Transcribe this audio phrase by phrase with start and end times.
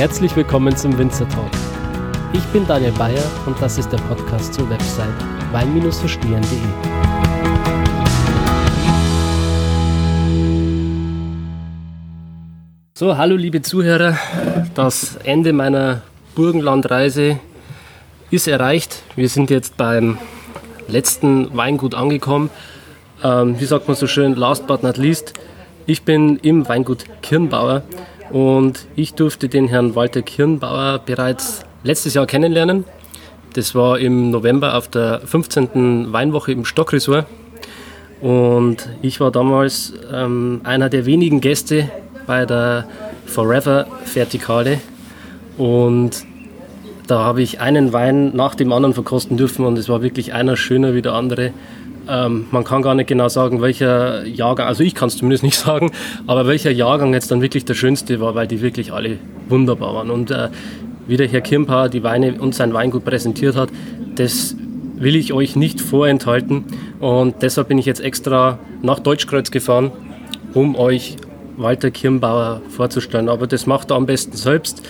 [0.00, 1.50] Herzlich willkommen zum Winzer Talk.
[2.32, 5.12] Ich bin Daniel Bayer und das ist der Podcast zur Website
[5.52, 6.58] wein-verstehen.de.
[12.94, 14.16] So, hallo liebe Zuhörer.
[14.74, 16.00] Das Ende meiner
[16.34, 17.38] Burgenlandreise
[18.30, 19.02] ist erreicht.
[19.16, 20.16] Wir sind jetzt beim
[20.88, 22.48] letzten Weingut angekommen.
[23.22, 25.34] Ähm, wie sagt man so schön, last but not least.
[25.84, 27.82] Ich bin im Weingut Kirnbauer
[28.30, 32.84] und ich durfte den Herrn Walter Kirnbauer bereits letztes Jahr kennenlernen.
[33.54, 36.12] Das war im November auf der 15.
[36.12, 37.26] Weinwoche im Stockresort.
[38.20, 41.90] Und ich war damals ähm, einer der wenigen Gäste
[42.26, 42.86] bei der
[43.26, 44.80] Forever Vertikale.
[45.56, 46.24] Und
[47.06, 50.56] da habe ich einen Wein nach dem anderen verkosten dürfen und es war wirklich einer
[50.56, 51.52] schöner wie der andere.
[52.08, 55.56] Ähm, man kann gar nicht genau sagen, welcher Jahrgang, also ich kann es zumindest nicht
[55.58, 55.90] sagen,
[56.26, 60.10] aber welcher Jahrgang jetzt dann wirklich der schönste war, weil die wirklich alle wunderbar waren.
[60.10, 60.48] Und äh,
[61.06, 63.70] wie der Herr Kirmpa die Weine und sein Weingut präsentiert hat,
[64.14, 64.56] das
[64.96, 66.64] will ich euch nicht vorenthalten.
[67.00, 69.90] Und deshalb bin ich jetzt extra nach Deutschkreuz gefahren,
[70.54, 71.16] um euch
[71.56, 73.28] Walter Kirnbauer vorzustellen.
[73.28, 74.82] Aber das macht er am besten selbst.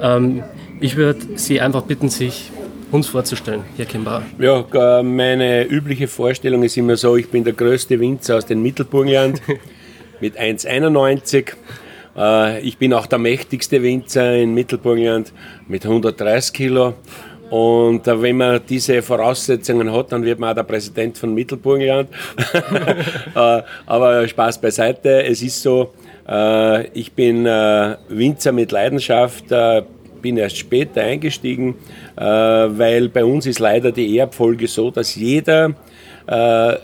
[0.00, 0.42] Ähm,
[0.80, 2.50] ich würde Sie einfach bitten, sich
[2.92, 4.22] uns vorzustellen, Herr Kimbauer?
[4.38, 9.40] Ja, meine übliche Vorstellung ist immer so, ich bin der größte Winzer aus dem Mittelburgenland
[10.20, 11.54] mit 1,91.
[12.16, 15.32] Äh, ich bin auch der mächtigste Winzer in Mittelburgenland
[15.68, 16.94] mit 130 Kilo.
[17.50, 22.08] Und äh, wenn man diese Voraussetzungen hat, dann wird man auch der Präsident von Mittelburgenland.
[23.34, 25.22] Äh, aber Spaß beiseite.
[25.24, 25.94] Es ist so,
[26.92, 29.44] ich bin Winzer mit Leidenschaft,
[30.22, 31.74] bin erst später eingestiegen,
[32.16, 35.74] äh, weil bei uns ist leider die Erbfolge so, dass jeder,
[36.26, 36.76] äh,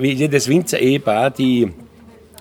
[0.00, 1.72] jedes Winzer-Ehepaar, die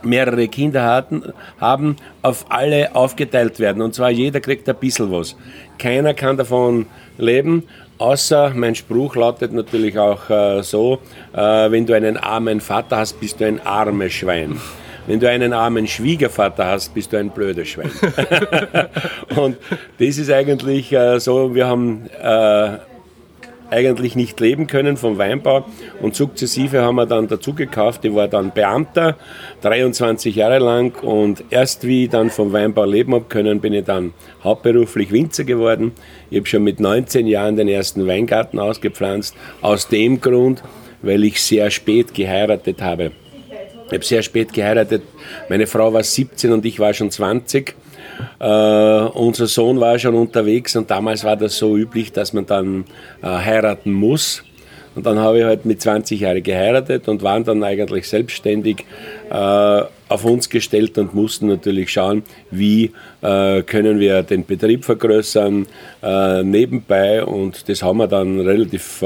[0.04, 3.82] mehrere Kinder hatten, haben, auf alle aufgeteilt werden.
[3.82, 5.36] Und zwar jeder kriegt ein bisschen was.
[5.78, 6.86] Keiner kann davon
[7.18, 7.64] leben,
[7.98, 11.00] außer mein Spruch lautet natürlich auch äh, so,
[11.34, 14.60] äh, wenn du einen armen Vater hast, bist du ein armes Schwein.
[15.08, 17.90] Wenn du einen armen Schwiegervater hast, bist du ein blöder Schwein.
[19.38, 19.58] und
[20.00, 22.78] das ist eigentlich äh, so, wir haben äh,
[23.70, 25.66] eigentlich nicht leben können vom Weinbau
[26.02, 28.04] und sukzessive haben wir dann dazu gekauft.
[28.06, 29.16] Ich war dann Beamter,
[29.62, 33.86] 23 Jahre lang und erst wie ich dann vom Weinbau leben habe können, bin ich
[33.86, 34.14] dann
[34.44, 35.94] hauptberuflich Winzer geworden.
[36.30, 40.64] Ich habe schon mit 19 Jahren den ersten Weingarten ausgepflanzt, aus dem Grund,
[41.02, 43.12] weil ich sehr spät geheiratet habe.
[43.88, 45.02] Ich habe sehr spät geheiratet.
[45.48, 47.74] Meine Frau war 17 und ich war schon 20.
[48.40, 52.46] Uh, äh, unser Sohn war schon unterwegs und damals war das so üblich, dass man
[52.46, 52.86] dann
[53.24, 54.44] uh, heiraten muss.
[54.96, 58.84] Und dann habe ich halt mit 20 Jahren geheiratet und waren dann eigentlich selbstständig
[59.32, 65.68] uh, auf uns gestellt und mussten natürlich schauen, wie können wir den Betrieb vergrößern
[66.44, 67.26] nebenbei.
[67.26, 69.04] Und das haben wir dann relativ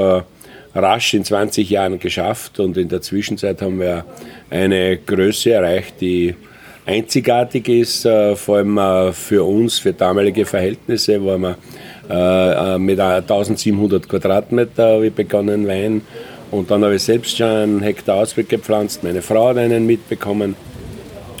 [0.74, 4.04] rasch in 20 Jahren geschafft und in der Zwischenzeit haben wir
[4.50, 6.34] eine Größe erreicht, die
[6.86, 11.56] einzigartig ist, äh, vor allem äh, für uns, für damalige Verhältnisse, wo wir
[12.10, 16.02] äh, mit 1700 Quadratmeter habe ich begonnen Wein
[16.50, 20.56] und dann habe ich selbst schon einen Hektar Ausweg gepflanzt, meine Frau hat einen mitbekommen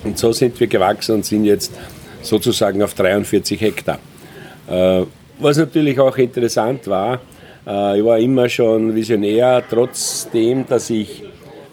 [0.04, 1.72] und so sind wir gewachsen und sind jetzt
[2.22, 3.98] sozusagen auf 43 Hektar.
[5.38, 7.20] Was natürlich auch interessant war,
[7.64, 11.22] ich war immer schon Visionär, trotzdem, dass ich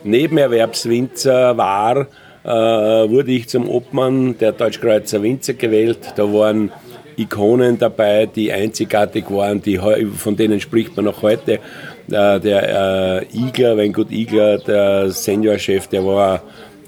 [0.04, 2.08] Nebenerwerbswinzer war,
[2.44, 6.14] äh, wurde ich zum Obmann der Deutschkreuzer Winzer gewählt.
[6.16, 6.72] Da waren
[7.18, 9.78] Ikonen dabei, die einzigartig waren, die,
[10.16, 11.60] von denen spricht man noch heute.
[12.10, 16.42] Äh, der äh, Igler, Weingut Igler, der Seniorchef, der war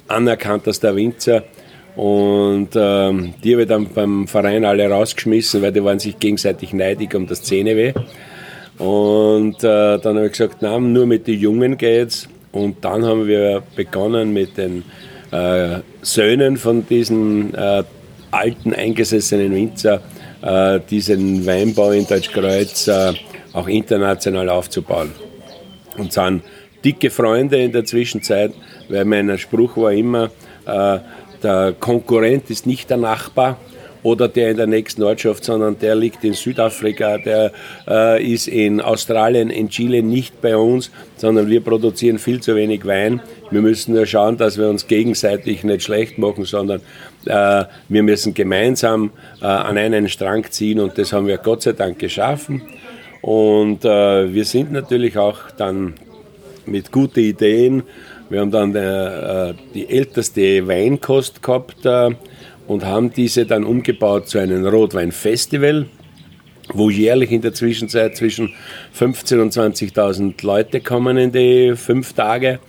[0.08, 1.44] anerkanntester Winzer.
[1.98, 6.72] Und ähm, die habe ich dann beim Verein alle rausgeschmissen, weil die waren sich gegenseitig
[6.72, 7.94] neidig um das Zähneweh.
[8.82, 12.28] Und äh, dann habe ich gesagt, nein, nur mit den Jungen geht's.
[12.52, 14.84] Und dann haben wir begonnen mit den
[15.32, 17.84] äh, Söhnen von diesen äh,
[18.32, 20.02] alten eingesessenen Winzer,
[20.42, 23.14] äh, diesen Weinbau in Deutschkreuz äh,
[23.54, 25.12] auch international aufzubauen.
[25.98, 26.42] Und sind
[26.84, 28.52] dicke Freunde in der Zwischenzeit,
[28.90, 30.32] weil mein Spruch war immer,
[30.66, 30.98] äh,
[31.44, 33.60] der Konkurrent ist nicht der Nachbar,
[34.04, 37.52] oder der in der nächsten Ortschaft, sondern der liegt in Südafrika, der
[37.88, 42.86] äh, ist in Australien, in Chile nicht bei uns, sondern wir produzieren viel zu wenig
[42.86, 43.22] Wein.
[43.52, 46.82] Wir müssen nur schauen, dass wir uns gegenseitig nicht schlecht machen, sondern
[47.26, 49.12] äh, wir müssen gemeinsam
[49.42, 52.62] äh, an einen Strang ziehen und das haben wir Gott sei Dank geschaffen.
[53.22, 55.94] Und äh, wir sind natürlich auch dann
[56.66, 57.84] mit guten Ideen.
[58.30, 61.86] Wir haben dann äh, äh, die älteste Weinkost gehabt
[62.72, 65.88] und haben diese dann umgebaut zu einem Rotweinfestival,
[66.74, 68.54] wo jährlich in der Zwischenzeit zwischen
[68.98, 72.60] 15.000 und 20.000 Leute kommen in die fünf Tage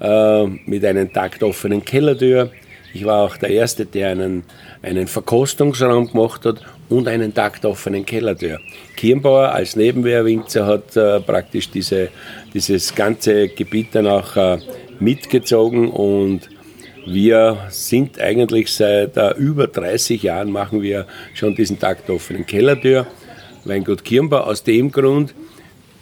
[0.00, 2.50] äh, mit einem taktoffenen Kellertür.
[2.94, 4.44] Ich war auch der Erste, der einen,
[4.82, 8.60] einen Verkostungsraum gemacht hat und einen taktoffenen Kellertür.
[8.96, 12.08] Kirnbauer als Nebenwehrwinzer hat äh, praktisch diese,
[12.54, 14.58] dieses ganze Gebiet dann auch äh,
[15.00, 16.48] mitgezogen und
[17.06, 23.06] wir sind eigentlich seit äh, über 30 Jahren machen wir schon diesen taktoffenen Kellertür.
[23.64, 25.34] Weingut Kirnbau aus dem Grund,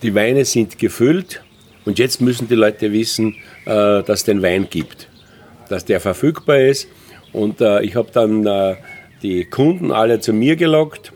[0.03, 1.43] die Weine sind gefüllt
[1.85, 5.09] und jetzt müssen die Leute wissen, äh, dass es den Wein gibt,
[5.69, 6.89] dass der verfügbar ist.
[7.33, 8.77] Und äh, ich habe dann äh,
[9.23, 11.13] die Kunden alle zu mir gelockt,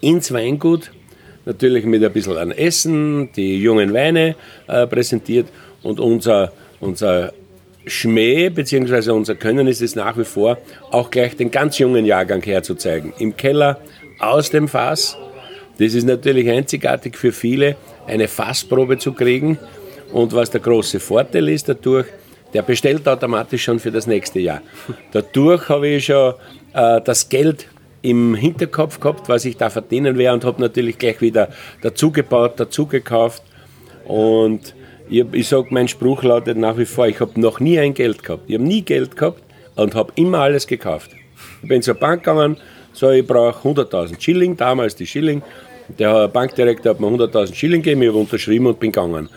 [0.00, 0.90] ins Weingut,
[1.44, 4.36] natürlich mit ein bisschen an Essen, die jungen Weine
[4.66, 5.48] äh, präsentiert
[5.82, 7.32] und unser, unser
[7.86, 9.10] Schmäh bzw.
[9.10, 10.58] unser Können ist es nach wie vor,
[10.90, 13.12] auch gleich den ganz jungen Jahrgang herzuzeigen.
[13.18, 13.80] Im Keller,
[14.18, 15.16] aus dem Fass.
[15.78, 17.76] Das ist natürlich einzigartig für viele,
[18.06, 19.58] eine Fassprobe zu kriegen.
[20.12, 22.06] Und was der große Vorteil ist dadurch,
[22.54, 24.60] der bestellt automatisch schon für das nächste Jahr.
[25.12, 26.34] Dadurch habe ich schon
[26.74, 27.66] äh, das Geld
[28.02, 31.48] im Hinterkopf gehabt, was ich da verdienen werde und habe natürlich gleich wieder
[31.80, 33.42] dazugebaut, dazugekauft.
[34.04, 34.74] Und
[35.12, 38.22] ich, ich sage, mein Spruch lautet nach wie vor, ich habe noch nie ein Geld
[38.22, 38.44] gehabt.
[38.48, 39.42] Ich habe nie Geld gehabt
[39.76, 41.10] und habe immer alles gekauft.
[41.62, 42.56] Ich bin zur Bank gegangen,
[42.92, 45.42] so ich brauche 100.000 Schilling, damals die Schilling.
[45.98, 49.28] Der Bankdirektor hat mir 100.000 Schilling gegeben, ich habe unterschrieben und bin gegangen.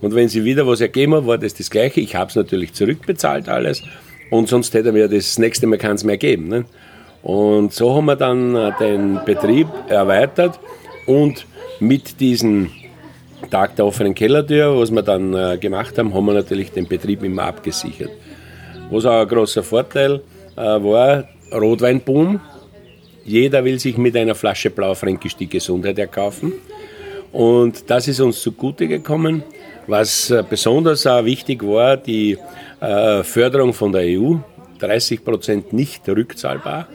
[0.00, 2.00] Und wenn sie wieder was ergeben hat, war das das Gleiche.
[2.00, 3.82] Ich habe es natürlich zurückbezahlt alles
[4.30, 6.48] und sonst hätte mir das nächste Mal keins mehr geben.
[6.48, 6.64] Ne?
[7.22, 10.58] Und so haben wir dann äh, den Betrieb erweitert
[11.06, 11.46] und
[11.78, 12.70] mit diesem
[13.52, 17.22] Tag der offenen Kellertür, was wir dann äh, gemacht haben, haben wir natürlich den Betrieb
[17.22, 18.08] immer abgesichert.
[18.90, 20.22] Was auch ein großer Vorteil
[20.56, 22.40] äh, war, Rotweinboom.
[23.26, 26.54] Jeder will sich mit einer Flasche Blaufränkisch die Gesundheit erkaufen.
[27.30, 29.42] Und das ist uns zugute gekommen.
[29.86, 32.38] Was äh, besonders auch wichtig war, die
[32.80, 34.36] äh, Förderung von der EU,
[34.78, 36.88] 30 Prozent nicht rückzahlbar.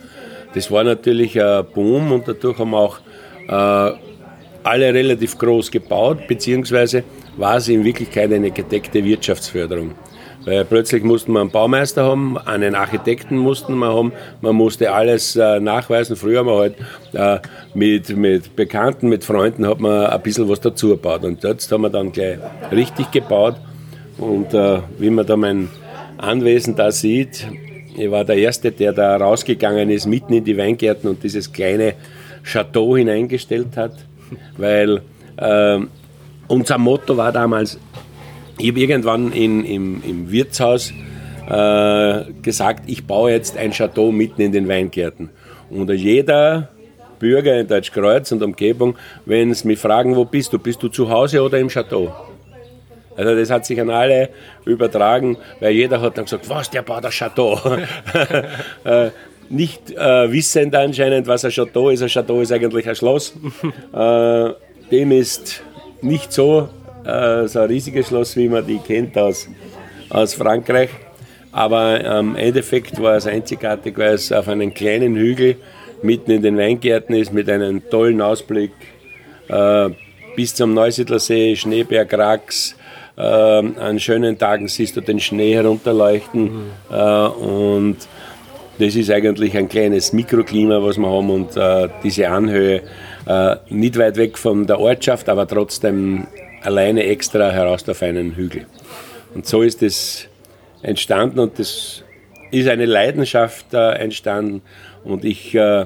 [0.55, 2.97] Das war natürlich ein Boom und dadurch haben wir auch
[3.47, 4.06] äh,
[4.67, 7.03] alle relativ groß gebaut, beziehungsweise
[7.37, 9.91] war es in Wirklichkeit eine gedeckte Wirtschaftsförderung.
[10.45, 15.35] Weil plötzlich mussten wir einen Baumeister haben, einen Architekten mussten wir haben, man musste alles
[15.35, 16.15] äh, nachweisen.
[16.15, 16.75] Früher haben wir halt
[17.11, 21.25] äh, mit, mit Bekannten, mit Freunden hat man ein bisschen was dazu gebaut.
[21.25, 22.37] Und jetzt haben wir dann gleich
[22.71, 23.55] richtig gebaut.
[24.17, 25.67] Und äh, wie man da mein
[26.17, 27.45] Anwesen da sieht,
[27.97, 31.95] ich war der Erste, der da rausgegangen ist, mitten in die Weingärten und dieses kleine
[32.43, 33.93] Chateau hineingestellt hat,
[34.57, 35.01] weil
[35.37, 35.79] äh,
[36.47, 37.79] unser Motto war damals,
[38.57, 40.91] ich habe irgendwann in, im, im Wirtshaus
[41.49, 45.29] äh, gesagt, ich baue jetzt ein Chateau mitten in den Weingärten.
[45.69, 46.69] Und jeder
[47.19, 48.95] Bürger in Deutschkreuz und Umgebung,
[49.25, 52.13] wenn sie mich fragen, wo bist du, bist du zu Hause oder im Chateau?
[53.15, 54.29] Also das hat sich an alle
[54.65, 57.59] übertragen, weil jeder hat dann gesagt, was, der baut ein Chateau.
[59.49, 62.01] nicht äh, wissend anscheinend, was ein Chateau ist.
[62.01, 63.33] Ein Chateau ist eigentlich ein Schloss.
[63.93, 64.49] äh,
[64.91, 65.63] dem ist
[66.01, 66.69] nicht so
[67.07, 69.47] äh, so ein riesiges Schloss, wie man die kennt aus,
[70.09, 70.89] aus Frankreich.
[71.51, 75.55] Aber im Endeffekt war es einzigartig, weil es auf einem kleinen Hügel
[76.03, 78.71] mitten in den Weingärten ist mit einem tollen Ausblick
[79.47, 79.89] äh,
[80.35, 82.75] bis zum Neusiedlersee, Schneeberg, Rax.
[83.17, 86.69] Äh, an schönen Tagen siehst du den Schnee herunterleuchten mhm.
[86.91, 87.97] äh, und
[88.79, 92.81] das ist eigentlich ein kleines Mikroklima, was wir haben und äh, diese Anhöhe
[93.27, 96.27] äh, nicht weit weg von der Ortschaft, aber trotzdem
[96.61, 98.65] alleine extra heraus auf einen Hügel.
[99.33, 100.27] Und so ist es
[100.81, 102.03] entstanden und das
[102.51, 104.61] ist eine Leidenschaft äh, entstanden.
[105.03, 105.85] Und ich, äh,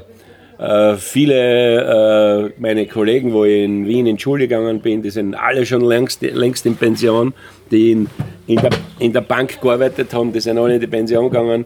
[0.59, 5.33] äh, viele äh, meine Kollegen, wo ich in Wien in Schule gegangen bin, die sind
[5.33, 7.33] alle schon längst, längst in Pension,
[7.71, 8.07] die in,
[8.47, 8.69] in, der,
[8.99, 11.65] in der Bank gearbeitet haben, die sind alle in die Pension gegangen.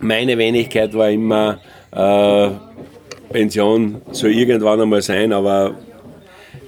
[0.00, 1.58] Meine Wenigkeit war immer,
[1.92, 2.50] äh,
[3.32, 5.74] Pension soll irgendwann einmal sein, aber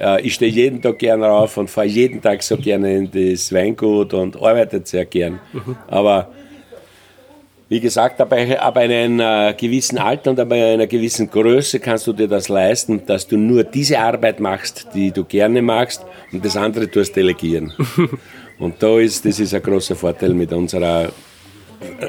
[0.00, 3.52] äh, ich stehe jeden Tag gern rauf und fahre jeden Tag so gerne in das
[3.52, 5.40] Weingut und arbeite sehr gern.
[5.52, 5.76] Mhm.
[5.88, 6.28] Aber
[7.69, 12.12] wie gesagt, ab, ab einem äh, gewissen Alter und ab einer gewissen Größe kannst du
[12.12, 16.54] dir das leisten, dass du nur diese Arbeit machst, die du gerne magst und das
[16.54, 17.73] andere tust delegieren.
[18.59, 21.09] und da ist, das ist ein großer Vorteil mit unserer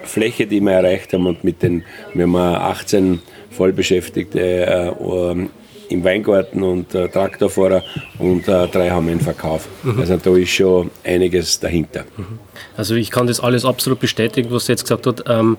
[0.03, 5.48] Fläche, die wir erreicht haben und mit den, wir haben 18 Vollbeschäftigte äh,
[5.89, 7.84] im Weingarten und äh, Traktorfahrer
[8.20, 9.68] und äh, drei haben einen Verkauf.
[9.84, 10.00] Mhm.
[10.00, 12.06] Also da ist schon einiges dahinter.
[12.18, 12.39] Mhm.
[12.75, 15.24] Also ich kann das alles absolut bestätigen, was du jetzt gesagt hast.
[15.27, 15.58] Ähm,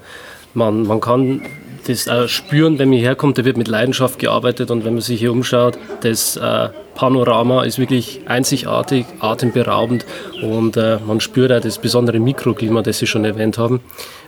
[0.55, 1.43] man, man kann
[1.87, 5.21] das äh, spüren, wenn man herkommt, da wird mit Leidenschaft gearbeitet und wenn man sich
[5.21, 10.07] hier umschaut, das äh, Panorama ist wirklich einzigartig, atemberaubend
[10.43, 13.81] und äh, man spürt auch das besondere Mikroklima, das Sie schon erwähnt haben.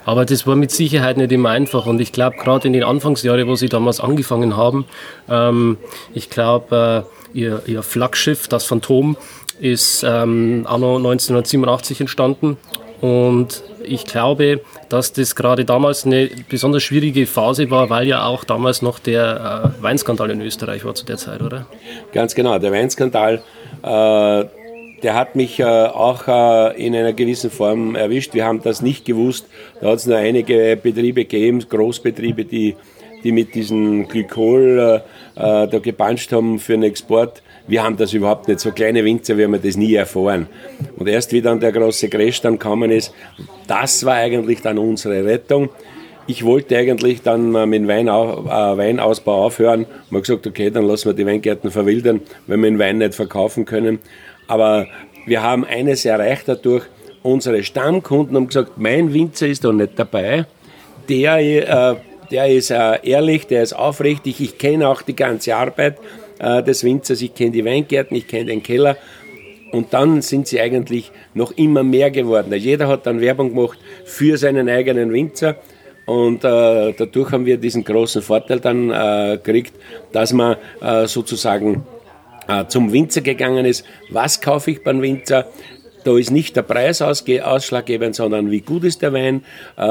[0.05, 3.47] Aber das war mit Sicherheit nicht immer einfach und ich glaube, gerade in den Anfangsjahren,
[3.49, 4.85] wo Sie damals angefangen haben,
[5.29, 5.79] ähm,
[6.15, 9.17] ich glaube, ihr, ihr Flaggschiff, das Phantom,
[9.59, 12.59] ist ähm, anno 1987 entstanden
[13.01, 18.45] und ich glaube, dass das gerade damals eine besonders schwierige Phase war, weil ja auch
[18.45, 21.67] damals noch der äh, Weinskandal in Österreich war zu der Zeit, oder?
[22.13, 23.43] Ganz genau, der Weinskandal,
[23.83, 24.45] äh,
[25.03, 28.35] der hat mich äh, auch äh, in einer gewissen Form erwischt.
[28.35, 29.47] Wir haben das nicht gewusst.
[29.81, 32.77] Da hat es nur einige Betriebe gegeben, Großbetriebe, die,
[33.23, 35.03] die mit diesem Glykol
[35.37, 38.61] äh, äh, da gepanscht haben für den Export wir haben das überhaupt nicht.
[38.61, 40.49] So kleine Winzer, wir haben das nie erfahren.
[40.97, 43.13] Und erst wie dann der große Crash dann gekommen ist,
[43.67, 45.71] das war eigentlich dann unsere Rettung.
[46.29, 49.87] Ich wollte eigentlich dann mit dem Weinau äh, Weinausbau aufhören.
[50.11, 53.65] Man gesagt, okay, dann lassen wir die Weingärten verwildern, wenn wir den Wein nicht verkaufen
[53.65, 54.01] können.
[54.49, 54.87] Aber
[55.25, 56.85] wir haben eines erreicht dadurch.
[57.23, 60.47] Unsere Stammkunden haben gesagt, mein Winzer ist da nicht dabei.
[61.09, 61.97] Der, äh,
[62.31, 64.41] der ist äh, ehrlich, der ist aufrichtig.
[64.41, 65.99] Ich kenne auch die ganze Arbeit
[66.39, 68.97] äh, des Winzers, ich kenne die Weingärten, ich kenne den Keller.
[69.73, 72.53] Und dann sind sie eigentlich noch immer mehr geworden.
[72.55, 75.57] Jeder hat dann Werbung gemacht für seinen eigenen Winzer.
[76.07, 79.75] Und äh, dadurch haben wir diesen großen Vorteil dann äh, gekriegt,
[80.13, 81.85] dass man äh, sozusagen
[82.47, 83.85] äh, zum Winzer gegangen ist.
[84.11, 85.47] Was kaufe ich beim Winzer?
[86.07, 89.43] Da ist nicht der Preis ausschlaggebend, sondern wie gut ist der Wein,
[89.77, 89.83] äh,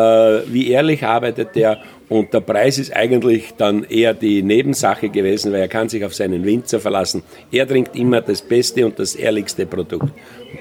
[0.48, 5.60] wie ehrlich arbeitet der und der Preis ist eigentlich dann eher die Nebensache gewesen, weil
[5.60, 7.22] er kann sich auf seinen Winzer verlassen.
[7.52, 10.14] Er trinkt immer das beste und das ehrlichste Produkt.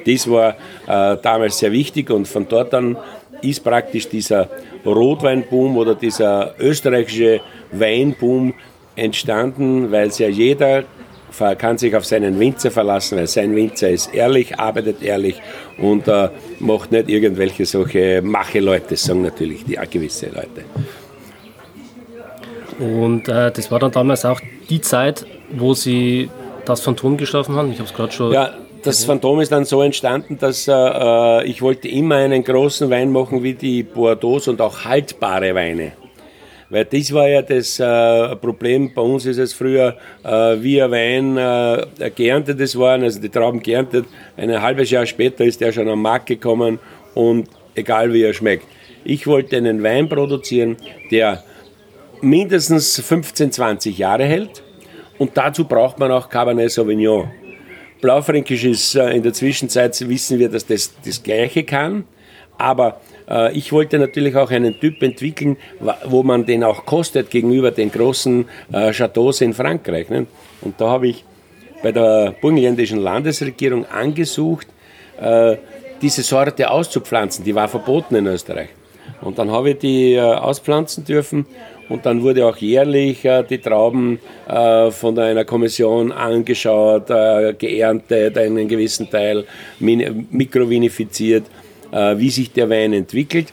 [0.04, 0.56] Das war
[0.88, 2.96] äh, damals sehr wichtig und von dort an
[3.40, 4.48] ist praktisch dieser
[4.84, 8.54] Rotweinboom oder dieser österreichische Weinboom
[8.96, 10.82] entstanden, weil es ja jeder
[11.38, 15.40] kann sich auf seinen Winzer verlassen, weil sein Winzer ist ehrlich, arbeitet ehrlich
[15.78, 20.64] und äh, macht nicht irgendwelche solche Mache-Leute, sagen natürlich die gewisse Leute.
[22.78, 26.28] Und äh, das war dann damals auch die Zeit, wo Sie
[26.64, 27.70] das Phantom geschaffen haben.
[27.70, 28.32] Ich habe es gerade schon.
[28.32, 32.90] Ja, das Phantom ist dann so entstanden, dass äh, äh, ich wollte immer einen großen
[32.90, 35.92] Wein machen wie die Bordeaux und auch haltbare Weine.
[36.74, 38.92] Weil das war ja das äh, Problem.
[38.92, 40.28] Bei uns ist es früher, äh,
[40.60, 44.06] wie ein Wein äh, geerntetes waren, also die Trauben geerntet.
[44.36, 46.80] Ein halbes Jahr später ist der schon am Markt gekommen
[47.14, 48.66] und egal wie er schmeckt.
[49.04, 50.76] Ich wollte einen Wein produzieren,
[51.12, 51.44] der
[52.20, 54.64] mindestens 15, 20 Jahre hält
[55.18, 57.30] und dazu braucht man auch Cabernet Sauvignon.
[58.00, 62.04] Blaufränkisch ist äh, in der Zwischenzeit, wissen wir, dass das das Gleiche kann,
[62.58, 63.00] aber
[63.52, 65.56] ich wollte natürlich auch einen Typ entwickeln,
[66.04, 70.10] wo man den auch kostet gegenüber den großen äh, Chateaus in Frankreich.
[70.10, 70.26] Ne?
[70.60, 71.24] Und da habe ich
[71.82, 74.66] bei der burgenländischen Landesregierung angesucht,
[75.20, 75.56] äh,
[76.02, 77.44] diese Sorte auszupflanzen.
[77.44, 78.68] Die war verboten in Österreich.
[79.22, 81.46] Und dann habe ich die auspflanzen dürfen
[81.88, 87.06] und dann wurde auch jährlich die Trauben von einer Kommission angeschaut,
[87.58, 89.44] geerntet, einen gewissen Teil
[89.78, 91.44] mikrovinifiziert
[91.94, 93.52] äh, wie sich der Wein entwickelt.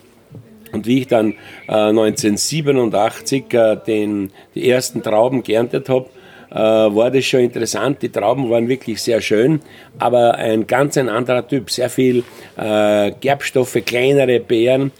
[0.74, 1.34] Und wie ich dann
[1.68, 6.08] äh, 1987 äh, den, die ersten Trauben geerntet habe,
[6.50, 8.02] äh, war das schon interessant.
[8.02, 9.62] Die Trauben waren wirklich sehr schön,
[10.00, 11.70] aber ein ganz ein anderer Typ.
[11.70, 12.24] Sehr viel
[12.58, 14.92] äh, Gerbstoffe, kleinere Beeren.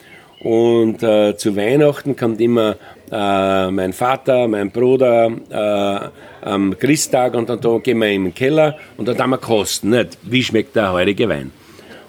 [0.44, 2.76] Und äh, zu Weihnachten kommt immer
[3.12, 8.34] äh, mein Vater, mein Bruder äh, am Christtag und dann da gehen wir in den
[8.34, 10.18] Keller und dann haben wir kosten, nicht?
[10.24, 11.52] wie schmeckt der heutige Wein.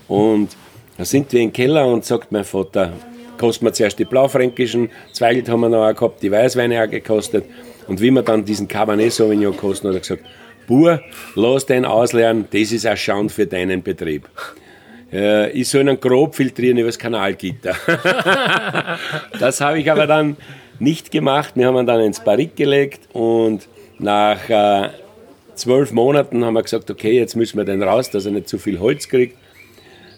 [0.08, 0.56] Und
[1.02, 2.92] da sind wir im Keller und sagt mein Vater,
[3.36, 7.44] kosten wir zuerst die blaufränkischen, Zweigelt haben wir noch auch gehabt, die Weißweine auch gekostet.
[7.88, 10.22] Und wie wir dann diesen Cabernet Sauvignon kosten, hat er gesagt,
[10.68, 11.00] Bur,
[11.34, 14.28] lass den ausleeren, das ist ein Schand für deinen Betrieb.
[15.12, 17.74] Äh, ich soll ihn grob filtrieren über das Kanalgitter.
[19.40, 20.36] das habe ich aber dann
[20.78, 21.54] nicht gemacht.
[21.56, 23.66] Wir haben ihn dann ins Barrik gelegt und
[23.98, 24.90] nach äh,
[25.56, 28.58] zwölf Monaten haben wir gesagt, okay, jetzt müssen wir den raus, dass er nicht zu
[28.58, 29.41] viel Holz kriegt.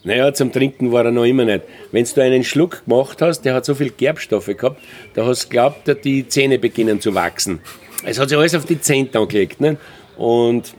[0.05, 1.63] Naja, zum Trinken war er noch immer nicht.
[1.91, 4.81] Wenn du einen Schluck gemacht hast, der hat so viel Gerbstoffe gehabt,
[5.15, 7.61] da hast du geglaubt, die Zähne beginnen zu wachsen.
[8.05, 9.61] Es hat sich alles auf die Zähne angelegt.
[9.61, 9.79] Ne?
[10.19, 10.75] Und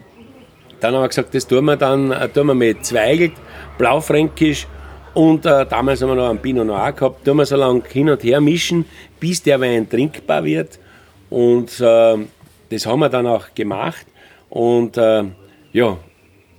[0.79, 3.33] dann haben wir gesagt, das tun wir dann äh, tun wir mit Zweigelt,
[3.79, 4.67] Blaufränkisch
[5.15, 8.09] und äh, damals haben wir noch einen Pinot Noir gehabt, tun wir so lange hin
[8.09, 8.85] und her mischen,
[9.19, 10.77] bis der Wein trinkbar wird.
[11.29, 12.17] Und äh,
[12.69, 14.05] das haben wir dann auch gemacht.
[14.49, 15.23] Und äh,
[15.71, 15.97] ja,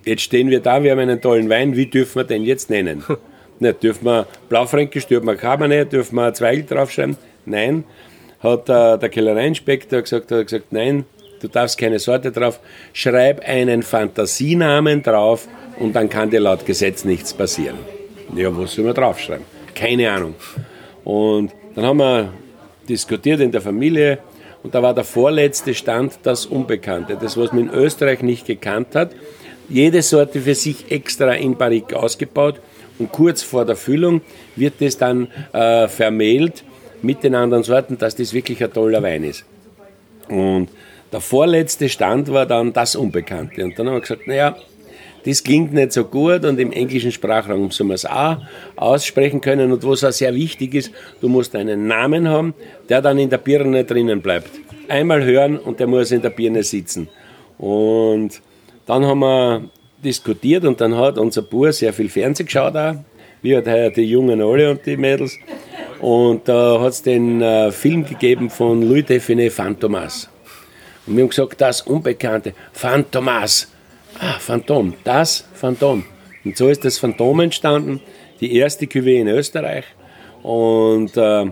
[0.07, 3.03] Jetzt stehen wir da, wir haben einen tollen Wein, wie dürfen wir den jetzt nennen?
[3.59, 7.17] Nicht, dürfen wir Blaufränkisch, dürfen wir Cabernet, dürfen wir Zweigel draufschreiben?
[7.45, 7.83] Nein.
[8.39, 11.07] hat äh, der Kellereiinspektor gesagt, hat gesagt, nein,
[11.41, 12.61] du darfst keine Sorte drauf,
[12.93, 15.49] schreib einen Fantasienamen drauf
[15.81, 17.79] und dann kann dir laut Gesetz nichts passieren.
[18.37, 19.45] Ja, was soll man draufschreiben?
[19.75, 20.37] Keine Ahnung.
[21.03, 22.33] Und dann haben wir
[22.89, 24.19] diskutiert in der Familie
[24.63, 28.95] und da war der vorletzte Stand das Unbekannte, das, was man in Österreich nicht gekannt
[28.95, 29.11] hat.
[29.69, 32.61] Jede Sorte für sich extra in Barrique ausgebaut
[32.99, 34.21] und kurz vor der Füllung
[34.55, 36.65] wird es dann äh, vermählt
[37.03, 39.45] mit den anderen Sorten, dass das wirklich ein toller Wein ist.
[40.29, 40.69] Und
[41.13, 43.65] der vorletzte Stand war dann das Unbekannte.
[43.65, 44.57] Und dann haben wir gesagt, naja,
[45.25, 48.37] das klingt nicht so gut und im englischen Sprachraum soll man es auch
[48.77, 49.73] aussprechen können.
[49.73, 52.55] Und was auch sehr wichtig ist, du musst einen Namen haben,
[52.89, 54.51] der dann in der Birne drinnen bleibt.
[54.89, 57.09] Einmal hören und der muss in der Birne sitzen.
[57.59, 58.41] Und
[58.87, 59.65] dann haben wir
[60.03, 62.95] diskutiert und dann hat unser Bub sehr viel Fernsehen geschaut auch,
[63.43, 65.39] wie halt die Jungen alle und die Mädels.
[66.01, 70.29] Und da hat es den äh, Film gegeben von Louis Define Phantomas.
[71.07, 73.69] Und wir haben gesagt, das Unbekannte, Phantomas.
[74.19, 76.05] Ah, Phantom, das Phantom.
[76.45, 78.01] Und so ist das Phantom entstanden,
[78.41, 79.85] die erste Cuvée in Österreich.
[80.43, 81.47] Und äh,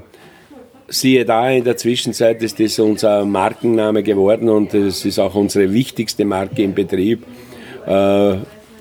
[0.88, 5.72] siehe da, in der Zwischenzeit ist das unser Markenname geworden und es ist auch unsere
[5.72, 7.24] wichtigste Marke im Betrieb.
[7.86, 8.36] Äh,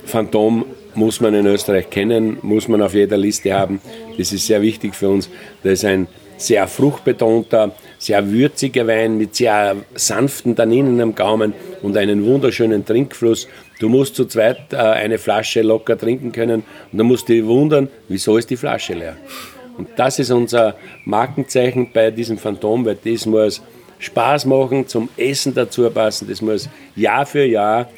[0.06, 3.82] Phantom muss man in Österreich kennen, muss man auf jeder Liste haben.
[4.18, 5.30] Das ist sehr wichtig für uns.
[5.64, 6.08] Das ist ein
[6.38, 13.48] sehr fruchtbetonter, sehr würziger Wein mit sehr sanften Tanninen am Gaumen und einen wunderschönen Trinkfluss.
[13.80, 17.46] Du musst zu zweit äh, eine Flasche locker trinken können und dann musst du dich
[17.46, 19.16] wundern, wieso ist die Flasche leer.
[19.78, 20.76] Und das ist unser
[21.06, 23.62] Markenzeichen bei diesem Phantom, weil das muss
[24.00, 27.90] Spaß machen, zum Essen dazu passen, das muss Jahr für Jahr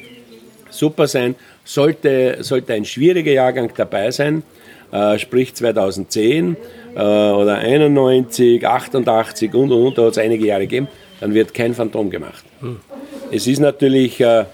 [0.70, 1.34] super sein.
[1.64, 4.44] Sollte, sollte ein schwieriger Jahrgang dabei sein,
[4.92, 6.56] äh, sprich 2010
[6.94, 10.86] äh, oder 91, 88 und und und, da hat es einige Jahre gegeben,
[11.20, 12.44] dann wird kein Phantom gemacht.
[12.60, 12.78] Hm.
[13.32, 14.44] Es ist natürlich äh,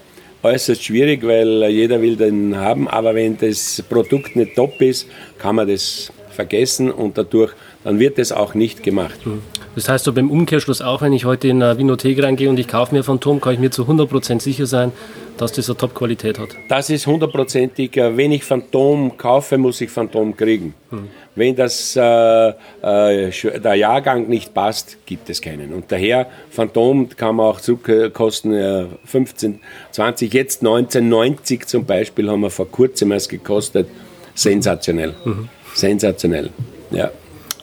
[0.41, 5.55] äußerst schwierig, weil jeder will den haben, aber wenn das Produkt nicht top ist, kann
[5.55, 9.19] man das vergessen und dadurch, dann wird es auch nicht gemacht.
[9.23, 9.41] Hm.
[9.75, 12.67] Das heißt so beim Umkehrschluss auch, wenn ich heute in eine Vinothek reingehe und ich
[12.67, 14.91] kaufe mir Phantom, kann ich mir zu 100% sicher sein,
[15.37, 16.49] dass das eine Top-Qualität hat.
[16.69, 17.97] Das ist hundertprozentig.
[17.97, 20.75] Äh, wenn ich Phantom kaufe, muss ich Phantom kriegen.
[20.91, 21.07] Hm.
[21.35, 25.73] Wenn das, äh, äh, der Jahrgang nicht passt, gibt es keinen.
[25.73, 29.59] Und daher, Phantom kann man auch zurückkosten, äh, 15,
[29.91, 33.87] 20, jetzt 1990 zum Beispiel haben wir vor kurzem erst gekostet.
[34.35, 35.15] Sensationell.
[35.25, 35.49] Mhm.
[35.73, 36.49] Sensationell.
[36.91, 37.11] Ja.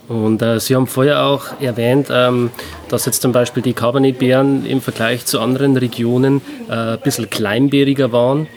[0.09, 2.51] Und äh, Sie haben vorher auch erwähnt, ähm,
[2.89, 8.11] dass jetzt zum Beispiel die Cabernet-Beeren im Vergleich zu anderen Regionen äh, ein bisschen kleinbeeriger
[8.11, 8.49] waren.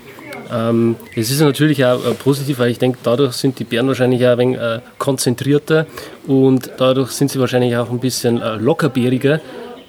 [0.52, 4.26] Ähm, es ist natürlich auch äh, positiv, weil ich denke, dadurch sind die Beeren wahrscheinlich
[4.26, 5.86] auch ein wenig äh, konzentrierter
[6.26, 9.40] und dadurch sind sie wahrscheinlich auch ein bisschen äh, lockerbeeriger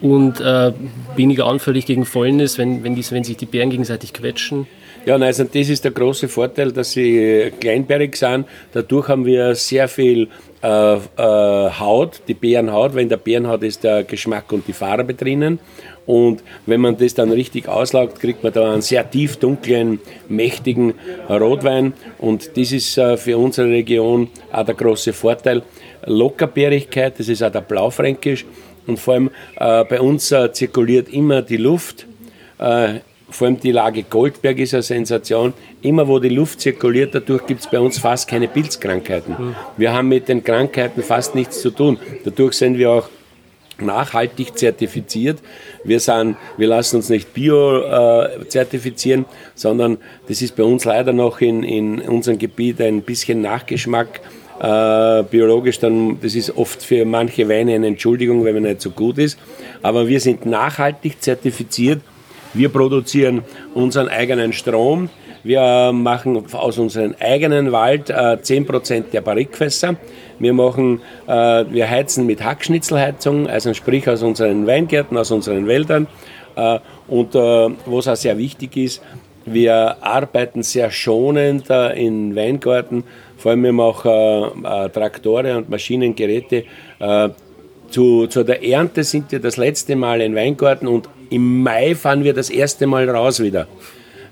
[0.01, 0.73] und äh,
[1.17, 4.67] weniger anfällig gegen Fäulnis, wenn, wenn, die, wenn sich die Beeren gegenseitig quetschen.
[5.07, 8.47] Ja, nein, also das ist der große Vorteil, dass sie kleinbärig sind.
[8.73, 10.29] Dadurch haben wir sehr viel
[10.63, 10.99] äh, äh,
[11.79, 15.59] Haut, die Beerenhaut, weil in der Beerenhaut ist der Geschmack und die Farbe drinnen.
[16.07, 20.95] Und wenn man das dann richtig auslaugt, kriegt man da einen sehr tief dunklen, mächtigen
[21.29, 21.93] Rotwein.
[22.17, 25.63] Und das ist äh, für unsere Region auch der große Vorteil.
[26.07, 28.47] Lockerbeerigkeit, das ist auch der Blaufränkisch.
[28.87, 32.07] Und vor allem äh, bei uns äh, zirkuliert immer die Luft.
[33.35, 35.55] Vor allem die Lage Goldberg ist eine Sensation.
[35.83, 39.57] Immer wo die Luft zirkuliert, dadurch gibt es bei uns fast keine Pilzkrankheiten.
[39.77, 41.99] Wir haben mit den Krankheiten fast nichts zu tun.
[42.25, 43.09] Dadurch sind wir auch
[43.79, 45.41] nachhaltig zertifiziert.
[45.83, 49.25] Wir, sind, wir lassen uns nicht bio äh, zertifizieren,
[49.57, 54.21] sondern das ist bei uns leider noch in, in unserem Gebiet ein bisschen Nachgeschmack.
[54.61, 58.91] Äh, biologisch, dann, das ist oft für manche Weine eine Entschuldigung, wenn man nicht so
[58.91, 59.41] gut ist.
[59.83, 62.01] Aber wir sind nachhaltig zertifiziert
[62.55, 63.43] wir produzieren
[63.75, 65.11] unseren eigenen Strom.
[65.43, 69.97] Wir machen aus unserem eigenen Wald äh, 10% der Barrikfässer.
[70.39, 71.33] Wir, machen, äh,
[71.69, 76.07] wir heizen mit Hackschnitzelheizung, also sprich aus unseren Weingärten, aus unseren Wäldern.
[76.57, 79.03] Äh, und äh, was auch sehr wichtig ist,
[79.45, 83.05] wir arbeiten sehr schonend äh, in Weingarten.
[83.37, 86.65] Vor allem wir machen äh, Traktore und Maschinengeräte.
[87.91, 92.25] Zu, zu der Ernte sind wir das letzte Mal in Weingarten und im Mai fahren
[92.25, 93.67] wir das erste Mal raus wieder.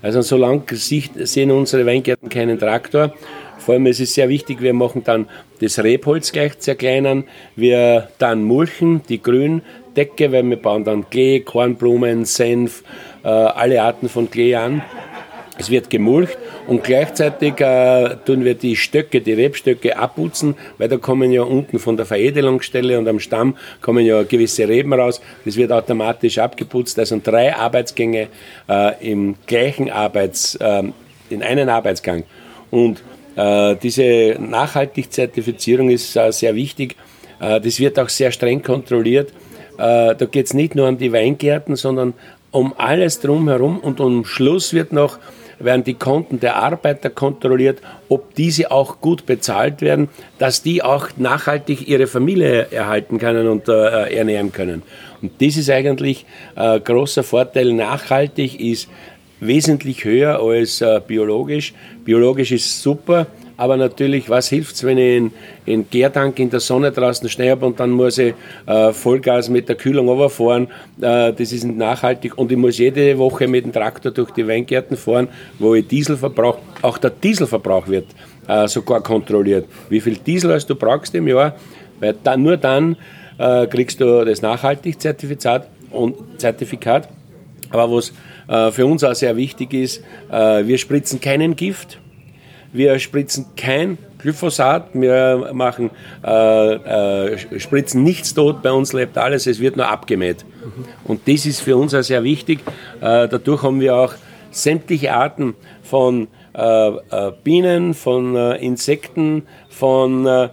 [0.01, 3.13] Also solange sehen unsere Weingärten keinen Traktor.
[3.57, 5.27] Vor allem ist es sehr wichtig, wir machen dann
[5.61, 7.23] das Rebholz gleich zerkleinern.
[7.55, 12.83] Wir dann mulchen die Gründecke, weil wir bauen dann Klee, Kornblumen, Senf,
[13.23, 14.81] äh, alle Arten von Klee an.
[15.59, 16.37] Es wird gemulcht
[16.67, 21.77] und gleichzeitig äh, tun wir die Stöcke, die Rebstöcke abputzen, weil da kommen ja unten
[21.77, 25.21] von der Veredelungsstelle und am Stamm kommen ja gewisse Reben raus.
[25.45, 26.97] Das wird automatisch abgeputzt.
[26.97, 28.29] Also drei Arbeitsgänge
[28.67, 30.83] äh, im gleichen Arbeits, äh,
[31.29, 32.23] in einen Arbeitsgang.
[32.71, 33.03] Und
[33.35, 36.95] äh, diese Nachhaltigzertifizierung ist äh, sehr wichtig.
[37.39, 39.31] Äh, das wird auch sehr streng kontrolliert.
[39.75, 42.13] da geht es nicht nur um die Weingärten, sondern
[42.51, 45.17] um alles drumherum und am Schluss wird noch
[45.63, 51.09] werden die Konten der Arbeiter kontrolliert, ob diese auch gut bezahlt werden, dass die auch
[51.17, 54.83] nachhaltig ihre Familie erhalten können und äh, ernähren können.
[55.21, 57.73] Und das ist eigentlich ein äh, großer Vorteil.
[57.73, 58.89] Nachhaltig ist
[59.39, 61.73] wesentlich höher als äh, biologisch.
[62.03, 65.31] Biologisch ist super, aber natürlich, was hilft es, wenn ich in,
[65.65, 68.33] in Gärtank in der Sonne draußen Schnee habe und dann muss ich
[68.65, 70.67] äh, Vollgas mit der Kühlung runterfahren.
[70.99, 72.37] Äh, das ist nicht nachhaltig.
[72.37, 75.27] Und ich muss jede Woche mit dem Traktor durch die Weingärten fahren,
[75.59, 76.59] wo ich Diesel verbrauche.
[76.81, 78.07] Auch der Dieselverbrauch wird
[78.47, 79.65] äh, sogar kontrolliert.
[79.89, 81.55] Wie viel Diesel hast du brauchst im Jahr?
[81.99, 82.97] Weil dann, nur dann
[83.37, 87.07] äh, kriegst du das Nachhaltigzertifikat und Zertifikat.
[87.69, 88.13] Aber was
[88.47, 91.99] äh, für uns auch sehr wichtig ist, äh, wir spritzen keinen Gift
[92.73, 95.91] wir spritzen kein Glyphosat, wir machen,
[96.25, 96.73] äh,
[97.33, 100.45] äh, spritzen nichts tot, bei uns lebt alles, es wird nur abgemäht.
[101.03, 102.59] Und das ist für uns auch sehr wichtig.
[103.01, 104.13] Äh, dadurch haben wir auch
[104.51, 110.49] sämtliche Arten von äh, äh, Bienen, von äh, Insekten, von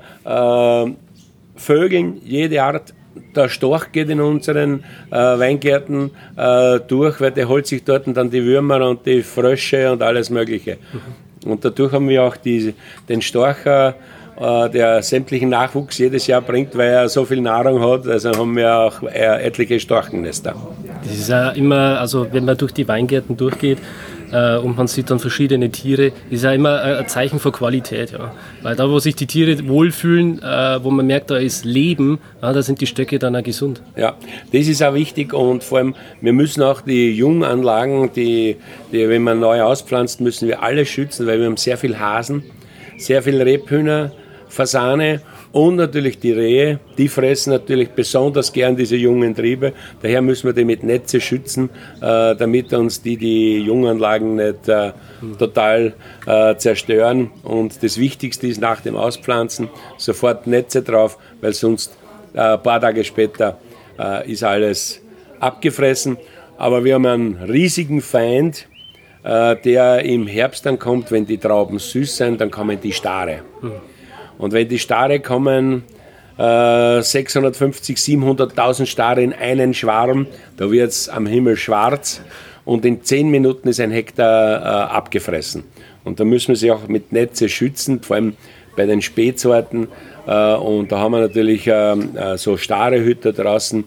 [1.56, 2.94] Vögeln, jede Art
[3.34, 8.30] der Storch geht in unseren äh, Weingärten äh, durch, weil der holt sich dort dann
[8.30, 10.78] die Würmer und die Frösche und alles Mögliche.
[11.44, 12.74] Und dadurch haben wir auch die,
[13.08, 13.92] den Storch, äh,
[14.70, 18.06] der sämtlichen Nachwuchs jedes Jahr bringt, weil er so viel Nahrung hat.
[18.06, 20.54] Also haben wir auch äh, etliche Storchennester.
[21.02, 23.78] Das ist ja immer, also wenn man durch die Weingärten durchgeht,
[24.32, 28.12] äh, und man sieht dann verschiedene Tiere, ist ja immer ein Zeichen von Qualität.
[28.12, 28.34] Ja.
[28.62, 32.52] Weil da, wo sich die Tiere wohlfühlen, äh, wo man merkt, da ist Leben, ja,
[32.52, 33.82] da sind die Stöcke dann auch gesund.
[33.96, 34.16] Ja,
[34.52, 38.56] das ist auch wichtig und vor allem, wir müssen auch die Junganlagen, die,
[38.92, 42.44] die wenn man neu auspflanzt, müssen wir alle schützen, weil wir haben sehr viel Hasen,
[42.98, 44.12] sehr viel Rebhühner,
[44.50, 49.72] Fasane und natürlich die Rehe, die fressen natürlich besonders gern diese jungen Triebe.
[50.02, 54.92] Daher müssen wir die mit Netze schützen, äh, damit uns die die Junganlagen nicht äh,
[55.38, 55.94] total
[56.26, 57.30] äh, zerstören.
[57.44, 61.96] Und das Wichtigste ist nach dem Auspflanzen sofort Netze drauf, weil sonst
[62.34, 63.58] ein paar Tage später
[64.24, 65.02] ist alles
[65.40, 66.16] abgefressen.
[66.56, 68.68] Aber wir haben einen riesigen Feind,
[69.24, 73.40] der im Herbst dann kommt, wenn die Trauben süß sind, dann kommen die Stare.
[73.60, 73.89] Mhm.
[74.40, 75.84] Und wenn die Stare kommen,
[76.38, 80.26] äh, 650, 700.000 Stare in einen Schwarm,
[80.56, 82.22] da wird es am Himmel schwarz
[82.64, 85.64] und in 10 Minuten ist ein Hektar äh, abgefressen.
[86.04, 88.34] Und da müssen wir sich auch mit Netze schützen, vor allem
[88.76, 89.88] bei den Spätsorten.
[90.26, 93.84] Äh, und da haben wir natürlich äh, äh, so Starehüter draußen,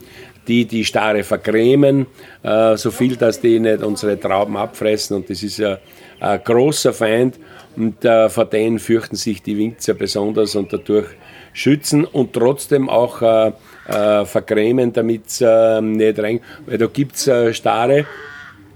[0.48, 2.06] die die Stare vergrämen,
[2.44, 5.16] äh, so viel, dass die nicht unsere Trauben abfressen.
[5.16, 5.80] Und das ist ja
[6.20, 7.40] ein großer Feind.
[7.76, 11.08] Und äh, vor denen fürchten sich die Winzer besonders und dadurch
[11.54, 13.52] schützen und trotzdem auch äh,
[13.88, 16.40] äh, vergrämen, damit es äh, nicht rein.
[16.66, 18.06] Weil da gibt es äh, Stare,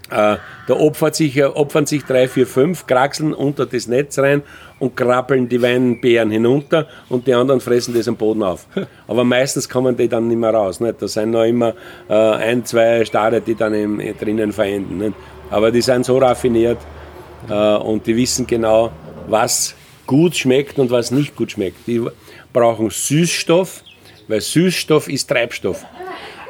[0.09, 4.41] äh, da opfert sich, opfern sich drei, vier, fünf, kraxeln unter das Netz rein
[4.79, 8.67] und krabbeln die Weinbeeren hinunter und die anderen fressen das am Boden auf.
[9.07, 10.79] Aber meistens kommen die dann nicht mehr raus.
[10.79, 11.01] Nicht?
[11.01, 11.73] Da sind noch immer
[12.09, 14.97] äh, ein, zwei Stare, die dann im, drinnen verenden.
[14.97, 15.13] Nicht?
[15.49, 16.96] Aber die sind so raffiniert, äh,
[17.49, 18.91] und die wissen genau,
[19.27, 21.87] was gut schmeckt und was nicht gut schmeckt.
[21.87, 22.01] Die
[22.51, 23.83] brauchen Süßstoff,
[24.27, 25.85] weil Süßstoff ist Treibstoff.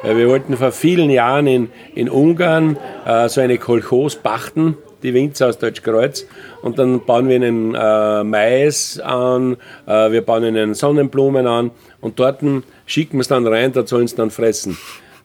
[0.02, 5.48] Wir wollten vor vielen Jahren in, in Ungarn äh, so eine Kolchos pachten, die Winzer
[5.48, 6.24] aus Deutschkreuz.
[6.62, 12.20] Und dann bauen wir einen äh, Mais an, äh, wir bauen ihnen Sonnenblumen an und
[12.20, 12.40] dort
[12.86, 14.78] schicken wir es dann rein, da sollen sie dann fressen.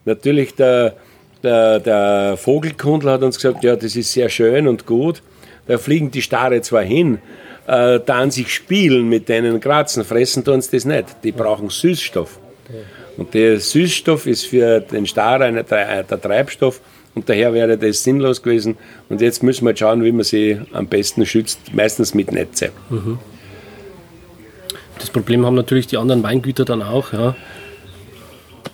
[0.04, 0.96] Natürlich der,
[1.44, 5.22] der, der Vogelkundler hat uns gesagt, ja, das ist sehr schön und gut,
[5.66, 7.18] da fliegen die Stare zwar hin,
[7.66, 11.06] äh, da an sich spielen mit denen Kratzen, fressen tun sie das nicht.
[11.24, 12.38] Die brauchen Süßstoff.
[13.16, 16.80] Und der Süßstoff ist für den Star eine, der Treibstoff
[17.14, 18.76] und daher wäre das sinnlos gewesen.
[19.08, 22.70] Und jetzt müssen wir schauen, wie man sie am besten schützt, meistens mit Netze.
[22.90, 23.18] Mhm.
[24.98, 27.12] Das Problem haben natürlich die anderen Weingüter dann auch.
[27.12, 27.36] Ja.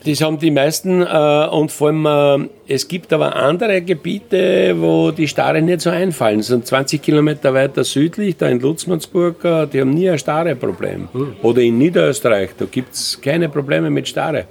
[0.04, 5.10] Das haben die meisten äh, und vor allem, äh, es gibt aber andere Gebiete, wo
[5.10, 6.42] die Stare nicht so einfallen.
[6.42, 11.08] So 20 Kilometer weiter südlich, da in Lutzmannsburg, die haben nie ein Stare-Problem.
[11.12, 11.36] Hm.
[11.42, 14.46] Oder in Niederösterreich, da gibt es keine Probleme mit Stare.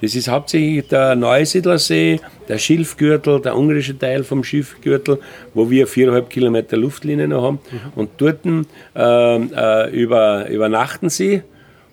[0.00, 5.18] Das ist hauptsächlich der Neusiedlersee, der Schilfgürtel, der ungarische Teil vom Schilfgürtel,
[5.54, 7.60] wo wir viereinhalb Kilometer Luftlinie noch haben.
[7.70, 7.78] Mhm.
[7.96, 11.42] Und dort äh, äh, über, übernachten sie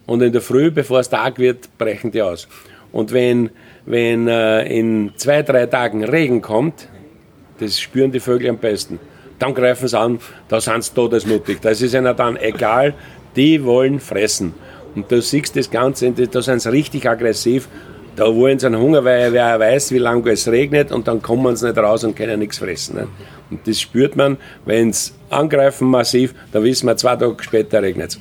[0.08, 2.48] und in der Früh, bevor es Tag wird, brechen die aus.
[2.92, 3.50] Und wenn,
[3.86, 6.88] wenn äh, in zwei, drei Tagen Regen kommt,
[7.60, 9.00] das spüren die Vögel am besten,
[9.40, 11.60] dann greifen sie an, da sind sie todesmutig.
[11.62, 12.94] Das ist ihnen dann egal,
[13.36, 14.54] die wollen fressen.
[14.94, 17.68] Und du siehst das Ganze, da sind sie richtig aggressiv.
[18.16, 21.56] Da wollen sie einen Hunger, weil wer weiß, wie lange es regnet und dann kommen
[21.56, 22.98] sie nicht raus und können nichts fressen.
[22.98, 23.08] Ne?
[23.50, 28.12] Und das spürt man, wenn sie angreifen massiv, dann wissen wir, zwei Tage später regnet
[28.12, 28.20] es.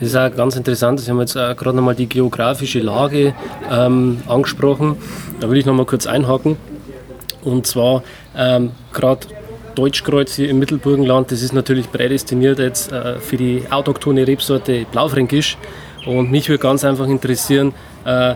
[0.00, 1.00] Das ist auch ganz interessant.
[1.00, 3.34] Sie haben jetzt gerade nochmal die geografische Lage
[3.70, 4.96] ähm, angesprochen.
[5.40, 6.56] Da will ich nochmal kurz einhaken.
[7.44, 8.02] Und zwar
[8.36, 9.26] ähm, gerade
[9.74, 15.58] Deutschkreuz hier im Mittelburgenland, das ist natürlich prädestiniert jetzt äh, für die autochthone Rebsorte Blaufränkisch.
[16.06, 17.72] Und mich würde ganz einfach interessieren,
[18.04, 18.34] äh,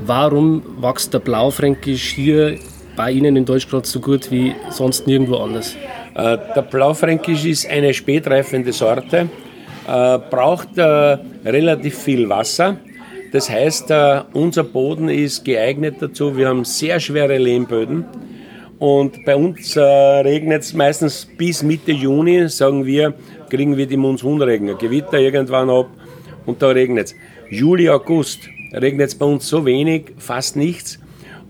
[0.00, 2.58] warum wächst der Blaufränkisch hier
[2.96, 5.74] bei Ihnen in Deutschkreuz so gut wie sonst nirgendwo anders?
[6.14, 9.28] Äh, der Blaufränkisch ist eine spätreifende Sorte,
[9.88, 12.76] äh, braucht äh, relativ viel Wasser.
[13.32, 16.36] Das heißt, äh, unser Boden ist geeignet dazu.
[16.36, 18.04] Wir haben sehr schwere Lehmböden
[18.78, 23.14] und bei uns äh, regnet es meistens bis Mitte Juni, sagen wir,
[23.50, 24.78] kriegen wir die Monsunregen.
[24.78, 25.88] Gewitter irgendwann ab
[26.46, 27.14] und da regnet es.
[27.50, 28.40] Juli, August
[28.72, 30.98] regnet es bei uns so wenig, fast nichts.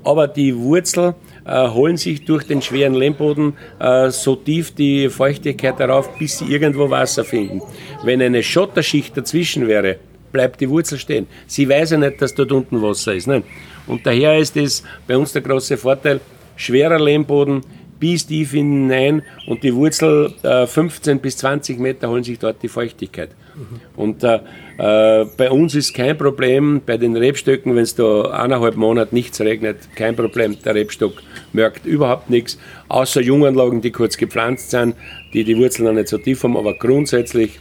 [0.05, 1.14] Aber die Wurzel
[1.48, 6.44] äh, holen sich durch den schweren Lehmboden äh, so tief die Feuchtigkeit darauf, bis sie
[6.44, 7.62] irgendwo Wasser finden.
[8.04, 9.96] Wenn eine Schotterschicht dazwischen wäre,
[10.30, 11.26] bleibt die Wurzel stehen.
[11.46, 13.26] Sie weiß ja nicht, dass dort unten Wasser ist.
[13.26, 13.42] Ne?
[13.87, 16.20] Und daher ist es bei uns der große Vorteil,
[16.56, 17.62] schwerer Lehmboden
[17.98, 22.68] bis tief hinein und die Wurzel äh, 15 bis 20 Meter holen sich dort die
[22.68, 23.30] Feuchtigkeit.
[23.54, 23.80] Mhm.
[23.96, 24.40] Und äh,
[24.78, 29.40] äh, bei uns ist kein Problem, bei den Rebstöcken, wenn es da eineinhalb Monate nichts
[29.40, 30.56] regnet, kein Problem.
[30.64, 31.14] Der Rebstock
[31.52, 32.58] merkt überhaupt nichts,
[32.88, 34.94] außer Junganlagen, die kurz gepflanzt sind,
[35.32, 37.58] die die Wurzeln noch nicht so tief haben, aber grundsätzlich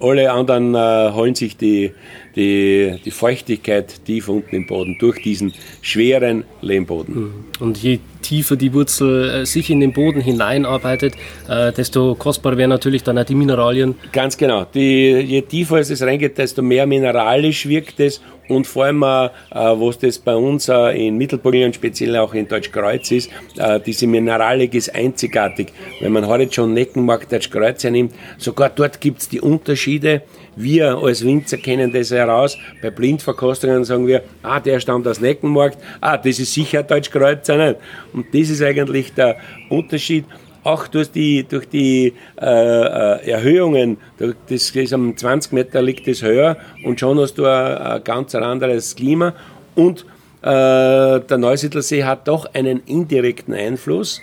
[0.00, 1.92] alle anderen äh, holen sich die,
[2.34, 7.14] die, die Feuchtigkeit tief unten im Boden durch diesen schweren Lehmboden.
[7.14, 7.34] Mhm.
[7.60, 11.14] Und je tiefer die Wurzel äh, sich in den Boden hineinarbeitet,
[11.48, 13.94] äh, desto kostbarer werden natürlich dann auch die Mineralien.
[14.12, 14.66] Ganz genau.
[14.72, 19.98] Die, je tiefer es reingeht, desto mehr mineralisch wirkt es und vor allem, äh, was
[19.98, 24.94] das bei uns äh, in Mittelburgenland, speziell auch in Deutschkreuz ist, äh, diese Mineralik ist
[24.94, 25.72] einzigartig.
[26.00, 30.22] Wenn man heute schon Neckenmark Deutschkreuz nimmt, sogar dort gibt es die Unterschiede.
[30.56, 32.58] Wir als Winzer kennen das heraus.
[32.82, 37.80] Bei Blindverkostungen sagen wir, ah, der stammt aus Neckenmarkt, ah, das ist sicher Deutschkreuzer nicht.
[38.12, 39.36] Und das ist eigentlich der
[39.68, 40.24] Unterschied
[40.64, 46.22] auch durch die, durch die äh, äh Erhöhungen, das ist am 20 Meter liegt es
[46.22, 49.34] höher und schon hast du ein, ein ganz anderes Klima.
[49.74, 50.04] Und
[50.42, 54.20] äh, der Neusiedlersee hat doch einen indirekten Einfluss.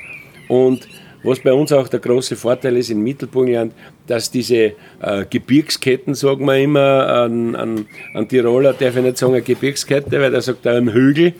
[0.47, 0.88] Und
[1.23, 3.73] was bei uns auch der große Vorteil ist in Mittelburgenland,
[4.08, 9.34] dass diese äh, Gebirgsketten, sagen wir immer, an, an, an Tiroler darf ich nicht sagen
[9.34, 11.34] eine Gebirgskette, weil der sagt ein Hügel,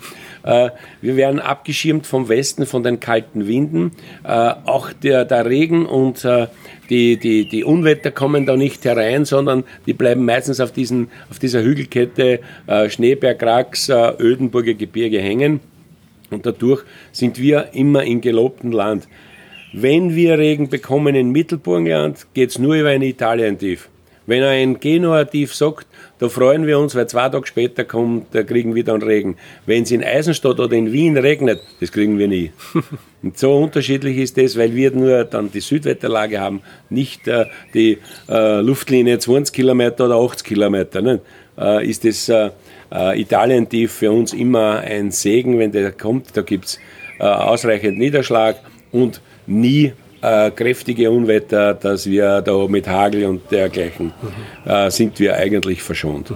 [1.02, 3.92] wir werden abgeschirmt vom Westen, von den kalten Winden.
[4.24, 6.48] Äh, auch der, der Regen und äh,
[6.90, 11.38] die, die, die Unwetter kommen da nicht herein, sondern die bleiben meistens auf, diesen, auf
[11.38, 12.40] dieser Hügelkette
[12.88, 15.60] Schneeberg, Rax, Ödenburger Gebirge hängen.
[16.30, 19.08] Und dadurch sind wir immer in gelobtem Land.
[19.74, 23.90] Wenn wir Regen bekommen in Mittelburgenland, geht es nur über ein Italien-Tief.
[24.26, 25.88] Wenn ein Genua-Tief sagt,
[26.20, 29.38] da freuen wir uns, weil zwei Tage später kommt, da kriegen wir dann Regen.
[29.66, 32.52] Wenn es in Eisenstadt oder in Wien regnet, das kriegen wir nie.
[33.24, 38.00] Und so unterschiedlich ist das, weil wir nur dann die Südwetterlage haben, nicht äh, die
[38.30, 41.02] äh, Luftlinie 20 Kilometer oder 80 Kilometer.
[41.02, 41.22] Ne?
[41.58, 42.50] Äh, ist das äh,
[42.92, 46.36] äh, Italien-Tief für uns immer ein Segen, wenn der kommt.
[46.36, 46.80] Da gibt es
[47.20, 48.58] äh, ausreichend Niederschlag
[48.92, 49.94] und nie
[50.28, 54.14] äh, kräftige Unwetter, dass wir da mit Hagel und dergleichen
[54.66, 56.34] äh, sind wir eigentlich verschont.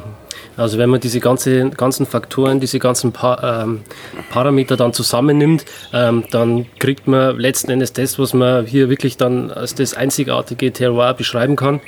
[0.58, 3.82] Also wenn man diese ganze, ganzen Faktoren, diese ganzen pa ähm,
[4.30, 9.50] Parameter dann zusammennimmt, ähm, dann kriegt man letzten Endes das, was man hier wirklich dann
[9.50, 11.80] als das einzigartige Terroir beschreiben kann,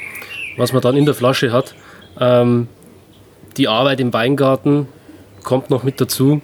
[0.57, 1.75] was man dann in der Flasche hat.
[2.19, 2.67] Ähm,
[3.57, 4.87] die Arbeit im Weingarten
[5.43, 6.41] kommt noch mit dazu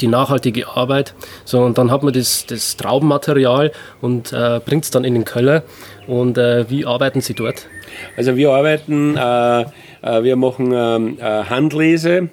[0.00, 1.14] die nachhaltige Arbeit.
[1.44, 5.24] So, und dann hat man das, das Traubenmaterial und äh, bringt es dann in den
[5.24, 5.62] Keller.
[6.06, 7.66] Und äh, wie arbeiten Sie dort?
[8.16, 9.60] Also wir arbeiten, äh,
[10.02, 12.28] äh wir machen ähm, äh, Handlese,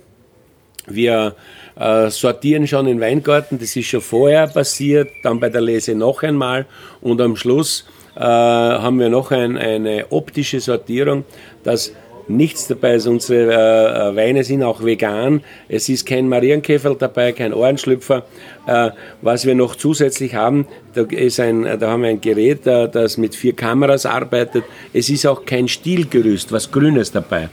[0.87, 1.35] wir
[1.77, 6.23] äh, sortieren schon in Weingarten, das ist schon vorher passiert, dann bei der Lese noch
[6.23, 6.65] einmal
[7.01, 7.85] und am Schluss
[8.17, 11.25] haben wir noch ein, eine optische Sortierung,
[11.65, 11.91] dass
[12.27, 13.07] nichts dabei ist.
[13.07, 15.41] Unsere äh, Weine sind auch vegan.
[15.67, 18.25] Es ist kein Marienkäfer dabei, kein Ohrenschlüpfer.
[18.67, 22.89] Äh, was wir noch zusätzlich haben, da, ist ein, da haben wir ein Gerät, äh,
[22.89, 24.63] das mit vier Kameras arbeitet.
[24.93, 27.49] Es ist auch kein Stielgerüst, was Grünes dabei.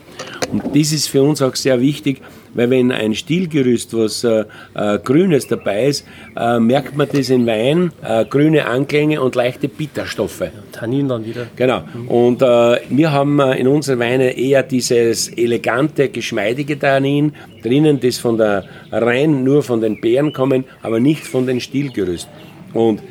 [0.51, 2.21] Und das ist für uns auch sehr wichtig,
[2.55, 7.47] weil wenn ein Stielgerüst, was äh, äh, Grünes dabei ist, äh, merkt man das in
[7.47, 10.45] Wein, äh, grüne Anklänge und leichte Bitterstoffe.
[10.73, 11.47] Tannin dann wieder.
[11.57, 11.83] Genau.
[12.07, 18.19] Und äh, wir haben äh, in unseren Weinen eher dieses elegante, geschmeidige Tannin drinnen, das
[18.19, 22.29] von der rein nur von den Beeren kommen, aber nicht von den Stielgerüst.
[22.73, 23.03] Und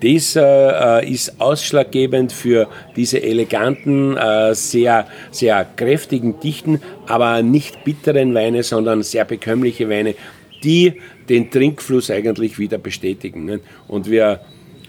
[0.00, 8.34] das äh, ist ausschlaggebend für diese eleganten, äh, sehr, sehr kräftigen, dichten, aber nicht bitteren
[8.34, 10.14] Weine, sondern sehr bekömmliche Weine,
[10.62, 10.94] die
[11.28, 13.44] den Trinkfluss eigentlich wieder bestätigen.
[13.44, 13.60] Ne?
[13.88, 14.40] Und wir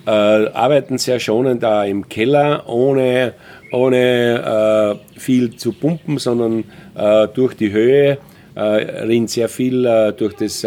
[0.05, 3.33] äh, arbeiten sehr schonend da im Keller, ohne,
[3.71, 6.63] ohne äh, viel zu pumpen, sondern
[6.95, 8.19] äh, durch die Höhe,
[8.55, 10.65] äh, rinnt sehr viel durch das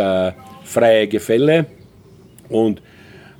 [0.64, 1.66] freie Gefälle.
[2.48, 2.80] Und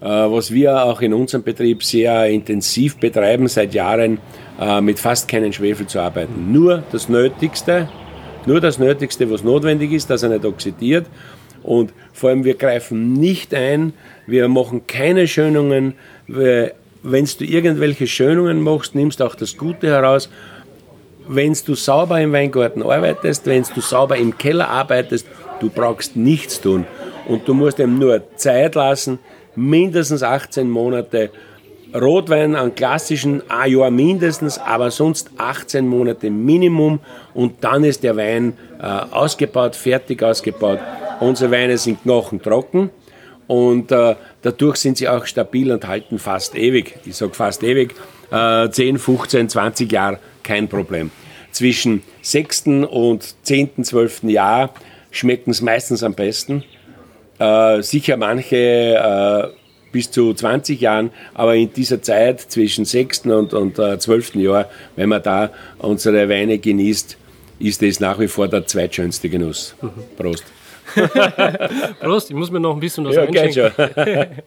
[0.04, 4.18] was wir auch in unserem Betrieb sehr intensiv betreiben seit Jahren,
[4.60, 6.52] äh, mit fast keinen Schwefel zu arbeiten.
[6.52, 7.88] Nur das Nötigste,
[8.44, 11.06] nur das Nötigste, was notwendig ist, dass er nicht oxidiert.
[11.62, 13.92] Und vor allem, wir greifen nicht ein,
[14.26, 15.94] wir machen keine Schönungen.
[16.26, 20.28] Wenn du irgendwelche Schönungen machst, nimmst auch das Gute heraus.
[21.28, 25.28] Wenn du sauber im Weingarten arbeitest, wenn du sauber im Keller arbeitest,
[25.60, 26.84] du brauchst nichts tun.
[27.28, 29.20] Und du musst ihm nur Zeit lassen,
[29.54, 31.30] mindestens 18 Monate.
[31.94, 37.00] Rotwein an klassischen ein Jahr mindestens, aber sonst 18 Monate Minimum
[37.34, 40.78] und dann ist der Wein äh, ausgebaut, fertig ausgebaut.
[41.20, 42.90] Unsere Weine sind knochentrocken
[43.46, 46.94] und äh, dadurch sind sie auch stabil und halten fast ewig.
[47.04, 47.94] Ich sage fast ewig,
[48.30, 51.10] äh, 10, 15, 20 Jahre kein Problem.
[51.50, 52.86] Zwischen 6.
[52.90, 54.24] und 10., 12.
[54.24, 54.72] Jahr
[55.10, 56.64] schmecken es meistens am besten.
[57.42, 59.48] Äh, sicher manche äh,
[59.90, 63.26] bis zu 20 Jahren, aber in dieser Zeit zwischen 6.
[63.26, 64.36] und, und äh, 12.
[64.36, 67.16] Jahr, wenn man da unsere Weine genießt,
[67.58, 69.74] ist das nach wie vor der zweitschönste Genuss.
[69.82, 69.90] Mhm.
[70.16, 70.44] Prost.
[72.00, 73.72] Prost, ich muss mir noch ein bisschen was ja, einschenken.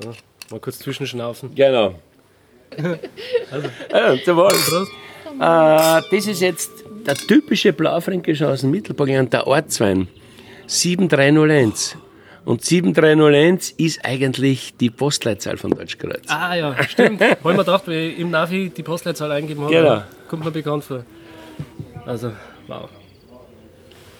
[0.00, 0.10] so,
[0.50, 1.54] mal kurz zwischenschnaufen.
[1.54, 1.94] Genau.
[3.50, 3.68] also.
[3.92, 4.48] Ja, zum Wohl.
[4.48, 4.90] Prost.
[5.34, 6.70] Äh, das ist jetzt
[7.06, 10.08] der typische Blaufränkische aus dem Mittelburgenland, der Ortswein.
[10.66, 11.96] 7301.
[12.44, 16.24] Und 7301 ist eigentlich die Postleitzahl von Deutschkreuz.
[16.28, 17.20] Ah ja, stimmt.
[17.42, 20.02] Weil man gedacht, weil ich im Navi die Postleitzahl eingeben habe, genau.
[20.28, 21.04] kommt mir bekannt vor.
[22.04, 22.32] Also,
[22.66, 22.90] wow.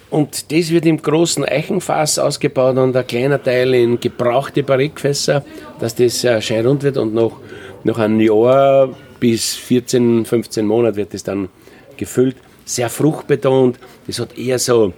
[0.09, 5.45] Und das wird im großen Eichenfass ausgebaut und ein kleiner Teil in gebrauchte Barrikfässer,
[5.81, 7.41] dass das äh, schön rund wird und noch,
[7.83, 11.49] noch ein Jahr bis 14, 15 Monate wird das dann
[11.97, 12.37] gefüllt.
[12.65, 14.95] Sehr fruchtbetont, das hat eher so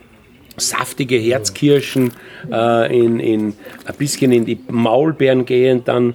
[0.57, 2.12] saftige Herzkirschen,
[2.51, 6.14] äh, in, in, ein bisschen in die Maulbeeren gehen dann.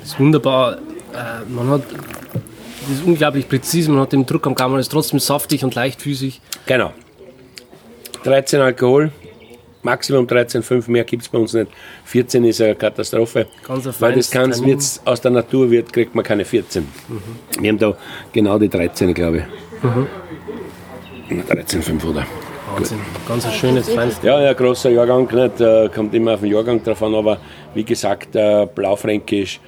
[0.00, 0.78] Das ist wunderbar.
[1.12, 5.18] Äh, man hat, das ist unglaublich präzise, man hat den Druck am Gaumen, ist trotzdem
[5.18, 6.40] saftig und leichtfüßig.
[6.66, 6.92] Genau.
[8.24, 9.12] 13 Alkohol,
[9.82, 11.70] Maximum 13,5, mehr gibt es bei uns nicht.
[12.04, 13.46] 14 ist eine Katastrophe.
[13.66, 16.82] Ganz Weil das Ganze wird's, aus der Natur wird, kriegt man keine 14.
[16.82, 17.62] Mhm.
[17.62, 17.96] Wir haben da
[18.32, 19.82] genau die 13, glaube ich.
[19.82, 20.06] Mhm.
[21.30, 22.26] 13,5 oder?
[22.74, 24.20] Wahnsinn, ganz ein schönes, feines.
[24.22, 27.38] Ja, ja, großer Jahrgang, nicht, äh, kommt immer auf den Jahrgang drauf an, aber
[27.74, 29.60] wie gesagt, äh, Blaufränkisch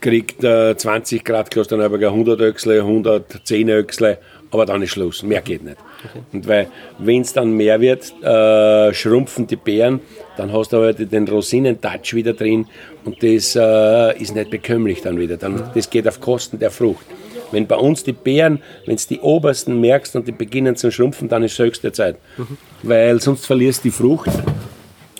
[0.00, 4.18] kriegt äh, 20 Grad Klosterneuburger 100 Öchsle, 110 Öchsle,
[4.50, 5.78] aber dann ist Schluss, mehr geht nicht.
[6.04, 6.22] Okay.
[6.32, 10.00] Und weil, wenn es dann mehr wird, äh, schrumpfen die Beeren,
[10.36, 12.66] dann hast du aber den Rosinen-Touch wieder drin
[13.04, 15.36] und das äh, ist nicht bekömmlich dann wieder.
[15.36, 17.06] Dann, das geht auf Kosten der Frucht.
[17.54, 21.28] Wenn bei uns die Beeren, wenn du die obersten merkst und die beginnen zu schrumpfen,
[21.28, 22.16] dann ist es höchste Zeit.
[22.36, 22.58] Mhm.
[22.82, 24.30] Weil sonst verlierst du die Frucht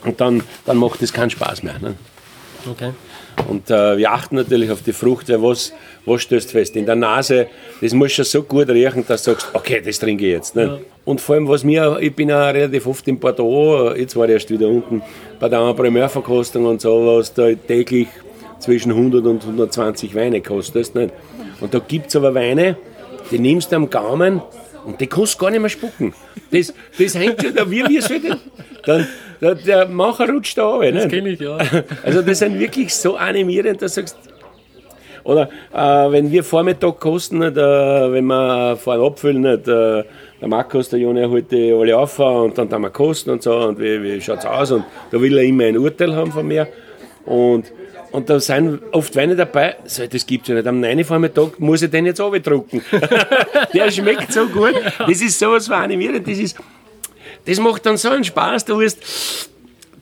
[0.05, 1.79] und dann, dann macht das keinen Spaß mehr.
[1.79, 1.95] Ne?
[2.71, 2.91] Okay.
[3.49, 5.73] Und äh, wir achten natürlich auf die Frucht, weil was,
[6.05, 6.77] was stößt fest?
[6.77, 7.49] In der Nase,
[7.81, 10.55] das muss schon so gut riechen, dass du sagst, okay, das trinke ich jetzt.
[10.55, 10.63] Ne?
[10.63, 10.79] Ja.
[11.05, 14.33] Und vor allem, was mir, ich bin ja relativ oft in Bordeaux, jetzt war ich
[14.33, 15.03] erst wieder unten,
[15.39, 18.09] bei der Primärverkostung und so, was da täglich
[18.65, 20.95] zwischen 100 und 120 Weine kostest.
[20.95, 21.13] Nicht?
[21.61, 22.77] Und da gibt es aber Weine,
[23.31, 24.43] die nimmst du am Gaumen
[24.85, 26.15] und die kannst du gar nicht mehr spucken.
[26.51, 28.11] Das, das hängt schon da, wie wir es
[28.85, 29.07] dann,
[29.41, 30.93] der, der Macher rutscht da runter.
[30.93, 31.59] Das kenne ich, ja.
[32.03, 34.17] Also das sind wirklich so animierend, dass du sagst,
[35.25, 40.05] oder äh, wenn wir Vormittag kosten, nicht, äh, wenn wir vorhin abfüllen, nicht, äh,
[40.41, 43.55] der Markus, der Joni, holt die alle auf und dann haben wir kosten und so
[43.57, 46.47] und wie, wie schaut es aus und da will er immer ein Urteil haben von
[46.47, 46.69] mir.
[47.25, 47.73] Und
[48.15, 50.69] und da sind oft Weine dabei, so, das gibt's ja nicht.
[50.69, 51.03] Am 9.
[51.03, 52.81] Vormittag muss ich den jetzt drucken.
[53.75, 54.75] der schmeckt so gut.
[55.01, 56.25] Das ist sowas von animierend.
[56.25, 56.57] Das, ist,
[57.45, 58.67] das macht dann so einen Spaß.
[58.67, 59.51] Du wirst,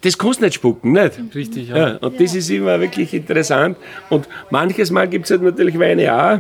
[0.03, 1.13] das kannst du nicht spucken, nicht?
[1.35, 1.77] Richtig, ja.
[1.77, 3.79] ja und das ist immer wirklich interessant.
[4.11, 6.39] Und manches Mal gibt es halt natürlich Weine auch.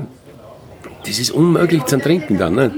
[1.07, 2.75] Das ist unmöglich zu trinken dann, nicht?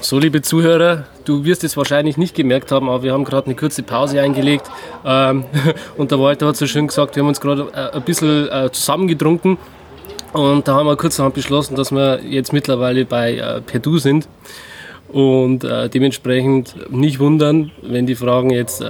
[0.00, 3.56] So, liebe Zuhörer, du wirst es wahrscheinlich nicht gemerkt haben, aber wir haben gerade eine
[3.56, 4.70] kurze Pause eingelegt.
[5.04, 5.44] Ähm,
[5.96, 8.70] und der Walter hat so schön gesagt, wir haben uns gerade äh, ein bisschen äh,
[8.70, 9.58] zusammengetrunken.
[10.32, 14.28] Und da haben wir kurzerhand beschlossen, dass wir jetzt mittlerweile bei äh, Perdu sind.
[15.08, 18.84] Und äh, dementsprechend nicht wundern, wenn die Fragen jetzt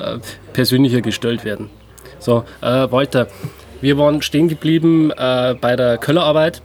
[0.52, 1.70] persönlicher gestellt werden.
[2.18, 3.28] So, Walter,
[3.80, 6.60] wir waren stehen geblieben bei der Köllerarbeit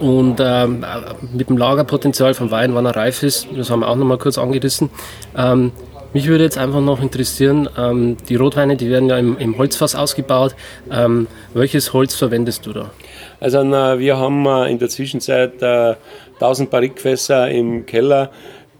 [0.00, 0.84] und ähm,
[1.32, 4.18] mit dem Lagerpotenzial vom Wein, wann er reif ist, das haben wir auch noch mal
[4.18, 4.90] kurz angerissen.
[5.36, 5.72] Ähm,
[6.14, 9.94] mich würde jetzt einfach noch interessieren, ähm, die Rotweine, die werden ja im, im Holzfass
[9.94, 10.54] ausgebaut.
[10.90, 12.90] Ähm, welches Holz verwendest du da?
[13.40, 15.96] Also na, wir haben äh, in der Zwischenzeit äh,
[16.34, 18.30] 1000 Barrikfässer im Keller.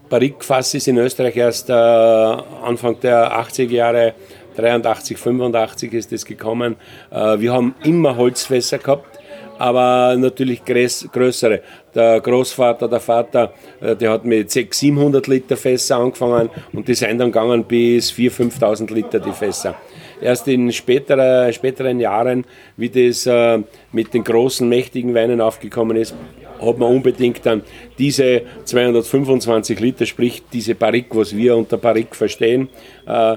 [0.09, 4.15] Barrikfass ist in Österreich erst äh, Anfang der 80er Jahre
[4.57, 6.77] 83, 85 ist das gekommen.
[7.11, 9.18] Äh, wir haben immer Holzfässer gehabt
[9.59, 11.61] aber natürlich größere.
[11.95, 16.95] Der Großvater, der Vater, äh, der hat mit 600, 700 Liter Fässer angefangen und die
[16.95, 19.75] sind dann gegangen bis 4.000, 5.000 Liter die Fässer.
[20.21, 22.45] Erst in späterer, späteren Jahren,
[22.77, 23.59] wie das äh,
[23.93, 26.15] mit den großen, mächtigen Weinen aufgekommen ist,
[26.61, 27.63] hat man unbedingt dann
[27.99, 32.69] diese 225 Liter, sprich diese Barrique, was wir unter Barrique verstehen,
[33.07, 33.37] äh,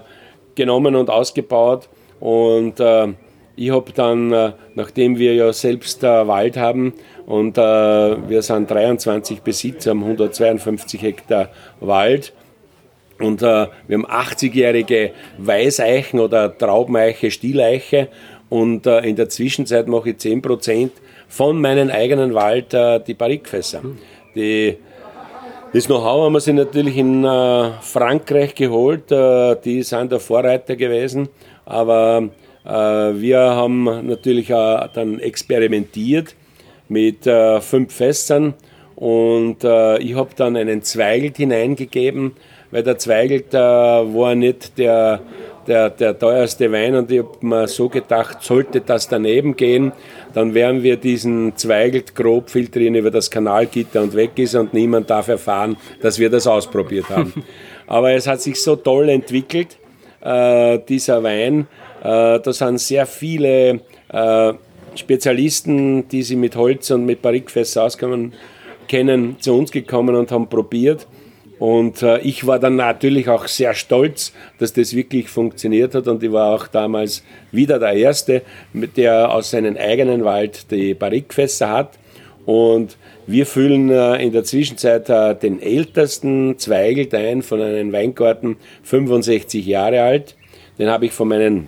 [0.56, 1.88] genommen und ausgebaut
[2.20, 2.80] und
[3.66, 6.94] ich habe dann, äh, nachdem wir ja selbst äh, Wald haben
[7.28, 11.50] und äh, wir sind 23 Besitzer, haben 152 Hektar
[11.80, 12.34] Wald
[13.20, 18.08] und wir haben 80-jährige Weißeichen oder Traubeneiche, Stieleiche
[18.50, 20.90] und in der Zwischenzeit mache ich 10%
[21.28, 23.84] von meinem eigenen Wald die Barrikfässer.
[24.34, 24.76] Die
[25.72, 27.22] das Know-how haben wir sich natürlich in
[27.82, 29.12] Frankreich geholt.
[29.64, 31.30] die sind der Vorreiter gewesen.
[31.66, 36.36] Aber äh, wir haben natürlich auch dann experimentiert
[36.90, 38.54] mit äh, fünf Fässern.
[38.96, 42.34] Und äh, ich habe dann einen Zweigelt hineingegeben,
[42.70, 45.22] weil der Zweigelt war nicht der,
[45.68, 46.96] der, der teuerste Wein.
[46.96, 49.92] Und ich habe mir so gedacht, sollte das daneben gehen,
[50.34, 55.10] dann werden wir diesen Zweigelt grob filtrieren über das Kanalgitter und weg ist und niemand
[55.10, 57.34] darf erfahren, dass wir das ausprobiert haben.
[57.88, 59.78] Aber es hat sich so toll entwickelt,
[60.22, 61.68] äh, dieser Wein,
[62.02, 63.82] äh, da sind sehr viele
[64.12, 64.54] äh,
[64.96, 68.34] Spezialisten, die sich mit Holz und mit Barrikfässer auskommen,
[68.88, 71.08] kennen, zu uns gekommen und haben probiert.
[71.60, 76.08] Und äh, ich war dann natürlich auch sehr stolz, dass das wirklich funktioniert hat.
[76.08, 78.42] Und ich war auch damals wieder der Erste,
[78.74, 82.00] der aus seinem eigenen Wald die Barrikfässer hat.
[82.48, 82.98] Und
[83.28, 85.08] wir füllen in der Zwischenzeit
[85.44, 90.36] den ältesten Zweigelt ein von einem Weingarten, 65 Jahre alt.
[90.80, 91.68] Den habe ich von meinen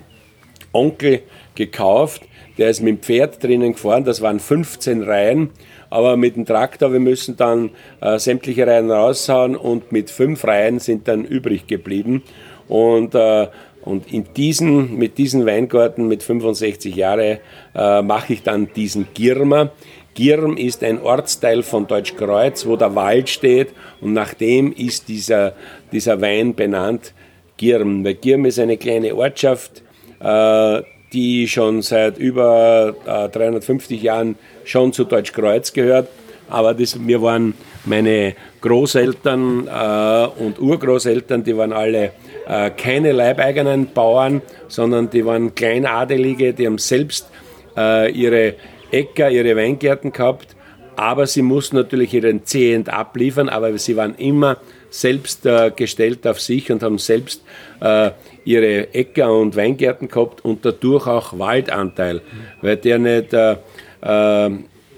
[0.74, 1.22] Onkel
[1.54, 2.22] gekauft.
[2.58, 4.04] Der ist mit dem Pferd drinnen gefahren.
[4.04, 5.50] Das waren 15 Reihen.
[5.90, 7.70] Aber mit dem Traktor, wir müssen dann
[8.00, 12.22] äh, sämtliche Reihen raushauen und mit fünf Reihen sind dann übrig geblieben.
[12.68, 13.46] Und, äh,
[13.82, 17.38] und in diesen, mit diesen Weingarten mit 65 Jahren
[17.74, 19.70] äh, mache ich dann diesen Girma.
[20.14, 23.68] Girm ist ein Ortsteil von Deutschkreuz, wo der Wald steht
[24.00, 25.54] und nach dem ist dieser,
[25.92, 27.12] dieser Wein benannt,
[27.56, 28.04] Girm.
[28.04, 29.83] Weil Girm ist eine kleine Ortschaft
[30.24, 32.94] die schon seit über
[33.32, 36.08] 350 äh, Jahren schon zu Deutschkreuz gehört.
[36.48, 37.54] Aber das, wir waren
[37.84, 42.12] meine Großeltern äh, und Urgroßeltern, die waren alle
[42.46, 47.28] äh, keine leibeigenen Bauern, sondern die waren Kleinadelige, die haben selbst
[47.76, 48.54] äh, ihre
[48.90, 50.54] Äcker, ihre Weingärten gehabt,
[50.96, 54.58] aber sie mussten natürlich ihren Zehent abliefern, aber sie waren immer
[54.90, 57.42] selbst äh, gestellt auf sich und haben selbst
[57.80, 58.10] äh,
[58.44, 62.20] ihre Äcker und Weingärten gehabt und dadurch auch Waldanteil,
[62.60, 63.56] weil der nicht äh,
[64.02, 64.50] äh,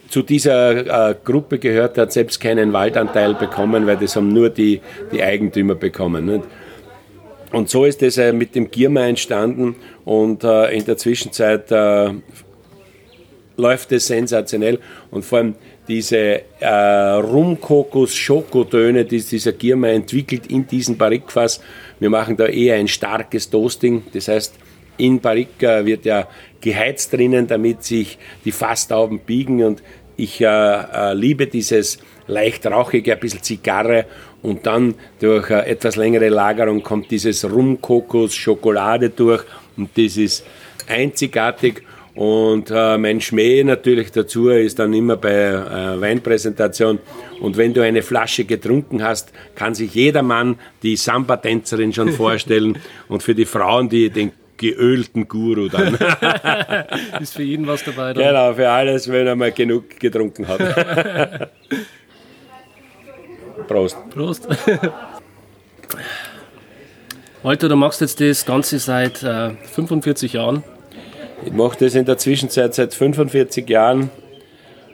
[0.08, 4.80] zu dieser äh, Gruppe gehört, hat selbst keinen Waldanteil bekommen, weil das haben nur die,
[5.12, 6.26] die Eigentümer bekommen.
[6.26, 6.44] Nicht?
[7.52, 11.70] Und so ist das äh, mit dem Gierma entstanden und äh, in der Zwischenzeit
[13.56, 14.78] läuft es sensationell
[15.10, 15.54] und vor allem
[15.88, 21.60] diese äh, Rumkokos-Schokotöne, die dieser Gierma entwickelt in diesem Barrikfass.
[21.98, 24.54] Wir machen da eher ein starkes Toasting, das heißt,
[24.98, 26.28] in Barrique wird ja
[26.60, 29.62] geheizt drinnen, damit sich die Fasstauben biegen.
[29.62, 29.82] Und
[30.16, 34.06] ich äh, äh, liebe dieses leicht rauchige, ein bisschen Zigarre.
[34.42, 39.44] Und dann durch äh, etwas längere Lagerung kommt dieses Rumkokos Schokolade durch.
[39.76, 40.46] Und das ist
[40.88, 41.82] einzigartig.
[42.16, 46.98] Und äh, mein Schmäh natürlich dazu ist dann immer bei äh, Weinpräsentation.
[47.40, 52.78] Und wenn du eine Flasche getrunken hast, kann sich jeder Mann die Samba-Tänzerin schon vorstellen.
[53.08, 55.94] und für die Frauen, die den geölten Guru dann.
[57.20, 58.14] ist für jeden was dabei.
[58.14, 58.24] Dann.
[58.24, 60.58] Genau, für alles, wenn er mal genug getrunken hat.
[63.68, 63.98] Prost.
[64.08, 64.48] Prost.
[67.42, 70.64] Walter, du machst jetzt das Ganze seit äh, 45 Jahren.
[71.44, 74.10] Ich mache das in der Zwischenzeit seit 45 Jahren.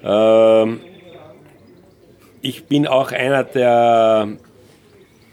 [0.05, 0.81] Ähm,
[2.41, 4.29] ich bin auch einer der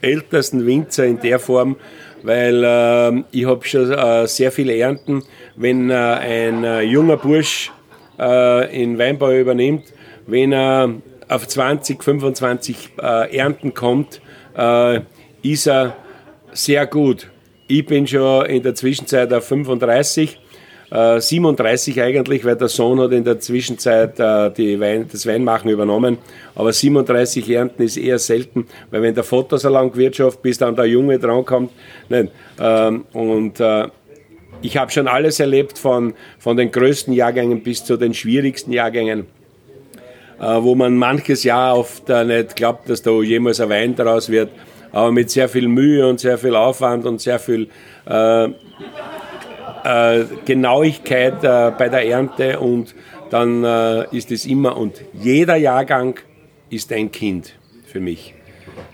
[0.00, 1.76] ältesten Winzer in der Form,
[2.22, 5.24] weil äh, ich habe schon äh, sehr viele Ernten.
[5.56, 7.72] Wenn äh, ein äh, junger Bursch
[8.18, 9.84] in Weinbau übernimmt,
[10.26, 10.90] wenn er
[11.30, 14.20] auf 20, 25 äh, Ernten kommt,
[15.42, 15.96] ist er
[16.52, 17.30] sehr gut.
[17.66, 20.38] Ich bin schon in der Zwischenzeit auf 35
[20.90, 25.70] 37 äh, eigentlich, weil der Sohn hat in der Zwischenzeit äh, die Wein, das Weinmachen
[25.70, 26.18] übernommen.
[26.56, 30.74] Aber 37 Ernten ist eher selten, weil wenn der Vater so lange Wirtschaft, bis dann
[30.74, 31.70] der Junge drankommt.
[32.08, 32.28] Nein.
[32.60, 33.86] Ähm, und äh,
[34.62, 39.26] ich habe schon alles erlebt, von, von den größten Jahrgängen bis zu den schwierigsten Jahrgängen
[40.42, 44.48] wo man manches Jahr oft nicht glaubt, dass da jemals ein Wein daraus wird,
[44.90, 47.68] aber mit sehr viel Mühe und sehr viel Aufwand und sehr viel
[48.06, 48.48] äh,
[49.84, 52.94] äh, Genauigkeit äh, bei der Ernte und
[53.30, 56.18] dann äh, ist es immer und jeder Jahrgang
[56.68, 57.54] ist ein Kind
[57.86, 58.34] für mich.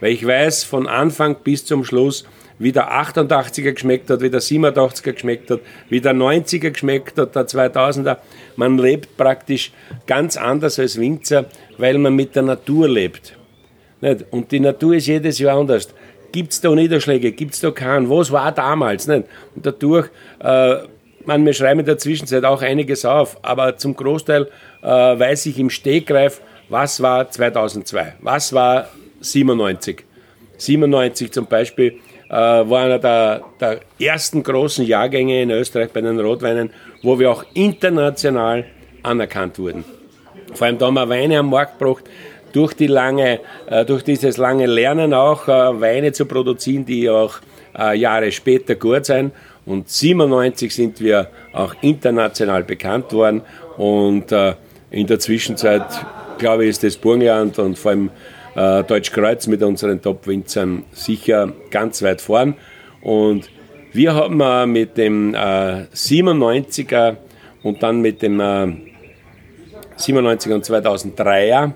[0.00, 2.26] Weil ich weiß von Anfang bis zum Schluss,
[2.58, 7.34] wie der 88er geschmeckt hat, wie der 87er geschmeckt hat, wie der 90er geschmeckt hat,
[7.34, 8.16] der 2000er.
[8.56, 9.72] Man lebt praktisch
[10.06, 13.36] ganz anders als Winzer, weil man mit der Natur lebt.
[14.30, 15.88] Und die Natur ist jedes Jahr anders.
[16.36, 17.32] Gibt es da Niederschläge?
[17.32, 18.10] Gibt es da keinen?
[18.10, 19.06] Was war damals?
[19.06, 19.24] Nicht?
[19.54, 20.10] Und dadurch,
[20.40, 20.74] äh,
[21.24, 24.46] man, wir schreiben in der Zwischenzeit auch einiges auf, aber zum Großteil
[24.82, 30.04] äh, weiß ich im Stegreif, was war 2002, was war 97.
[30.58, 36.20] 97 zum Beispiel äh, war einer der, der ersten großen Jahrgänge in Österreich bei den
[36.20, 36.68] Rotweinen,
[37.02, 38.66] wo wir auch international
[39.02, 39.86] anerkannt wurden.
[40.52, 42.04] Vor allem da haben wir Weine am Markt gebracht,
[42.56, 47.34] durch, die lange, äh, durch dieses lange Lernen auch äh, Weine zu produzieren, die auch
[47.78, 49.30] äh, Jahre später gut sein.
[49.66, 53.42] Und 97 sind wir auch international bekannt worden
[53.76, 54.32] und
[54.90, 55.82] in der Zwischenzeit,
[56.38, 58.10] glaube ich, ist das Burgenland und vor allem
[58.54, 62.54] Deutschkreuz mit unseren Top-Winzern sicher ganz weit vorn.
[63.02, 63.50] Und
[63.92, 67.16] wir haben mit dem 97er
[67.64, 68.40] und dann mit dem
[69.98, 71.70] 97er und 2003er äh,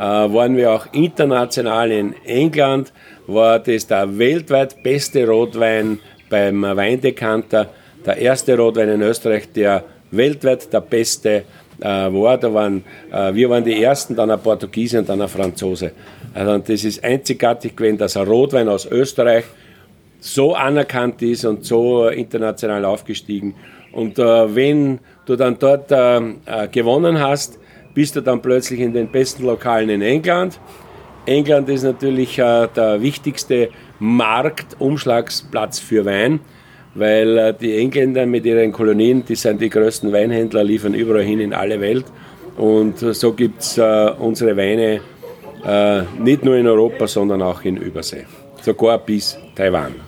[0.00, 2.92] waren wir auch international in England,
[3.26, 5.98] war das der weltweit beste Rotwein
[6.30, 7.68] beim Weindekanter,
[8.06, 11.44] der erste Rotwein in Österreich, der weltweit der beste
[11.80, 12.38] äh, war.
[12.38, 15.92] Da waren, äh, wir waren die Ersten, dann ein Portugiese und dann ein Franzose.
[16.34, 19.44] Also das ist einzigartig gewesen, dass ein Rotwein aus Österreich
[20.20, 23.54] so anerkannt ist und so international aufgestiegen.
[23.92, 27.58] Und äh, wenn du dann dort äh, äh, gewonnen hast,
[27.98, 30.60] bist du dann plötzlich in den besten Lokalen in England.
[31.26, 36.38] England ist natürlich äh, der wichtigste Marktumschlagsplatz für Wein,
[36.94, 41.40] weil äh, die Engländer mit ihren Kolonien, die sind die größten Weinhändler, liefern überall hin
[41.40, 42.04] in alle Welt.
[42.56, 45.00] Und so gibt es äh, unsere Weine
[45.66, 48.26] äh, nicht nur in Europa, sondern auch in Übersee,
[48.62, 50.07] sogar bis Taiwan.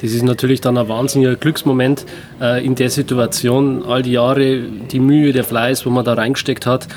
[0.00, 2.04] Das ist natürlich dann ein wahnsinniger Glücksmoment
[2.40, 6.66] äh, in der Situation, all die Jahre, die Mühe, der Fleiß, wo man da reingesteckt
[6.66, 6.88] hat.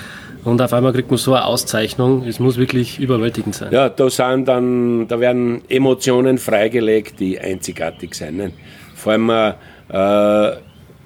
[0.44, 2.26] Und auf einmal kriegt man so eine Auszeichnung.
[2.26, 3.72] Es muss wirklich überwältigend sein.
[3.72, 8.38] Ja, da sind dann, da werden Emotionen freigelegt, die einzigartig sind.
[8.38, 8.52] Ne?
[8.96, 9.54] Vor allem äh,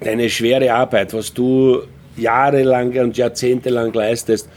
[0.00, 1.82] deine schwere Arbeit, was du
[2.16, 4.48] jahrelang und jahrzehntelang leistest,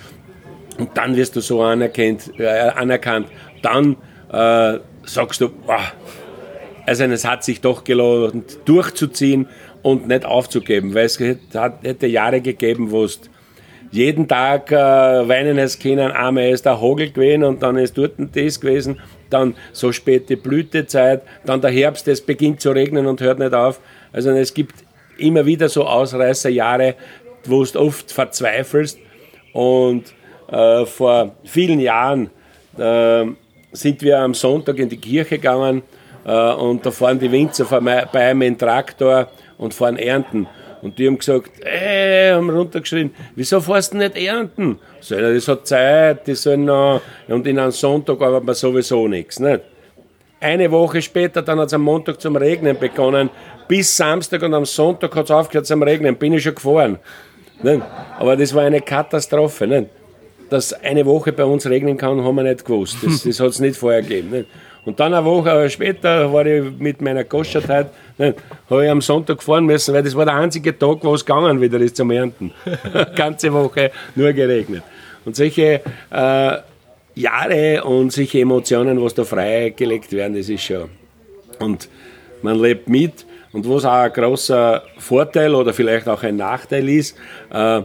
[0.78, 3.28] und dann wirst du so anerkannt, äh, anerkannt.
[3.64, 3.96] Dann
[4.32, 5.82] äh, sagst du, wow,
[6.88, 9.48] also es hat sich doch gelohnt, durchzuziehen
[9.82, 13.20] und nicht aufzugeben, weil es hätte Jahre gegeben, wo es
[13.92, 18.14] jeden Tag äh, weinen es können, einmal ist der Hagel gewesen und dann ist dort
[18.18, 23.40] das gewesen, dann so späte Blütezeit, dann der Herbst, es beginnt zu regnen und hört
[23.40, 23.82] nicht auf.
[24.14, 24.76] Also es gibt
[25.18, 26.96] immer wieder so Ausreißerjahre,
[27.46, 28.98] wo du oft verzweifelst
[29.52, 30.14] und
[30.50, 32.30] äh, vor vielen Jahren
[32.78, 33.26] äh,
[33.74, 35.82] sind wir am Sonntag in die Kirche gegangen
[36.28, 40.48] und da fahren die Winzer bei einem in Traktor und fahren ernten.
[40.82, 44.78] Und die haben gesagt, ey, haben runtergeschrien, wieso fährst du nicht ernten?
[45.00, 49.40] So, das hat Zeit, die sollen noch, und in einem Sonntag arbeitet man sowieso nichts,
[49.40, 49.62] nicht?
[50.40, 53.32] Eine Woche später, dann hat es am Montag zum Regnen begonnen.
[53.68, 56.16] Bis Samstag und am Sonntag hat es aufgehört zum Regnen.
[56.16, 57.00] Bin ich schon gefahren.
[57.64, 57.82] Nicht?
[58.20, 59.66] Aber das war eine Katastrophe.
[59.66, 59.88] Nicht?
[60.52, 62.98] Dass eine Woche bei uns regnen kann, haben wir nicht gewusst.
[63.02, 64.30] Das, das hat es nicht vorher gegeben.
[64.30, 64.50] Nicht?
[64.88, 67.88] Und dann eine Woche später war ich mit meiner Goschatheit,
[68.70, 71.60] habe ich am Sonntag fahren müssen, weil das war der einzige Tag, wo es gegangen
[71.60, 72.54] wieder ist zum Ernten.
[73.18, 74.84] Ganze Woche nur geregnet.
[75.26, 76.58] Und solche äh,
[77.16, 80.90] Jahre und solche Emotionen, was da freigelegt werden, das ist schon.
[81.60, 81.90] Und
[82.42, 83.26] man lebt mit.
[83.52, 87.18] Und was auch ein großer Vorteil oder vielleicht auch ein Nachteil ist,
[87.52, 87.82] äh,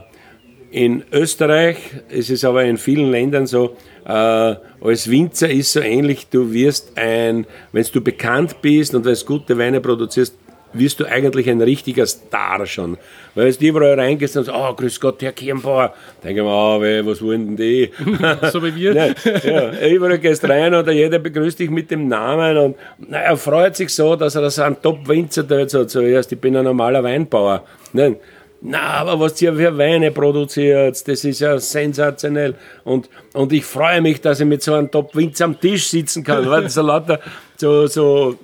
[0.70, 1.78] in Österreich,
[2.08, 6.96] es ist aber in vielen Ländern so, äh, als Winzer ist so ähnlich, du wirst
[6.96, 10.34] ein, wenn du bekannt bist und wenn du gute Weine produzierst,
[10.74, 12.96] wirst du eigentlich ein richtiger Star schon.
[13.34, 15.94] Weil du überall reingehst und sagst, oh, grüß Gott, Herr Kirnbauer.
[16.22, 17.90] Denke ich mir, oh, was wollen denn die?
[18.52, 18.94] so wie wir.
[19.44, 23.36] ja, ja, überall gehst rein und jeder begrüßt dich mit dem Namen und na, er
[23.36, 25.90] freut sich so, dass er das ein Top-Winzer jetzt hat.
[25.90, 27.64] Zuerst, ich bin ein normaler Weinbauer.
[27.92, 28.16] Nein,
[28.64, 32.54] na, aber was ihr für Weine produziert, das ist ja sensationell.
[32.84, 36.48] Und, und ich freue mich, dass ich mit so einem Top-Winzer am Tisch sitzen kann.
[36.48, 37.18] weil so lauter
[37.56, 38.38] so, so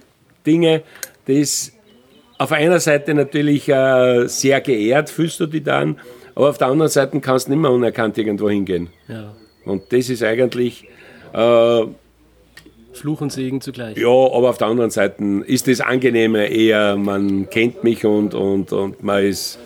[0.45, 0.83] Dinge,
[1.27, 1.73] das
[2.37, 6.01] auf einer Seite natürlich äh, sehr geehrt, fühlst du dich dann,
[6.35, 8.89] aber auf der anderen Seite kannst du nicht mehr unerkannt irgendwo hingehen.
[9.07, 9.37] Ja.
[9.64, 10.85] Und das ist eigentlich.
[11.33, 11.83] Äh,
[12.93, 13.97] Fluch und Segen zugleich.
[13.97, 18.73] Ja, aber auf der anderen Seite ist das Angenehme eher, man kennt mich und, und,
[18.73, 19.61] und man ist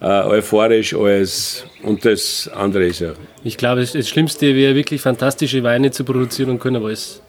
[0.00, 3.12] äh, euphorisch als und das andere ist ja.
[3.44, 7.22] Ich glaube, das Schlimmste wäre wirklich fantastische Weine zu produzieren und keiner weiß.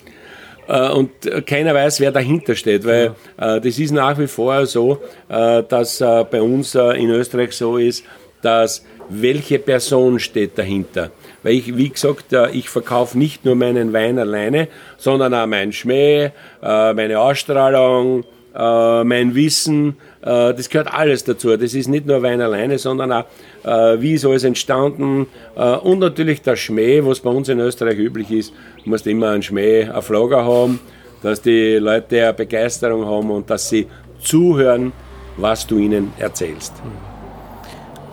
[0.67, 1.11] Äh, und
[1.45, 3.55] keiner weiß, wer dahinter steht, weil ja.
[3.55, 7.53] äh, das ist nach wie vor so, äh, dass äh, bei uns äh, in Österreich
[7.53, 8.03] so ist,
[8.41, 11.11] dass welche Person steht dahinter.
[11.43, 15.71] Weil ich, wie gesagt, äh, ich verkaufe nicht nur meinen Wein alleine, sondern auch meinen
[15.71, 21.55] Schmäh, meine Ausstrahlung, mein Wissen, äh, das gehört alles dazu.
[21.55, 23.25] Das ist nicht nur Wein alleine, sondern auch,
[23.63, 27.97] äh, wie ist alles entstanden äh, und natürlich der Schmäh, was bei uns in Österreich
[27.97, 28.53] üblich ist.
[28.83, 30.79] Du musst immer einen Schmäh, einen Flogger haben,
[31.21, 33.87] dass die Leute eine Begeisterung haben und dass sie
[34.21, 34.91] zuhören,
[35.37, 36.73] was du ihnen erzählst.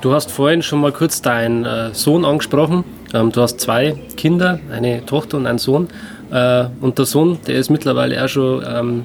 [0.00, 2.84] Du hast vorhin schon mal kurz deinen Sohn angesprochen.
[3.14, 5.88] Ähm, du hast zwei Kinder, eine Tochter und einen Sohn.
[6.80, 9.04] Und der Sohn, der ist mittlerweile auch schon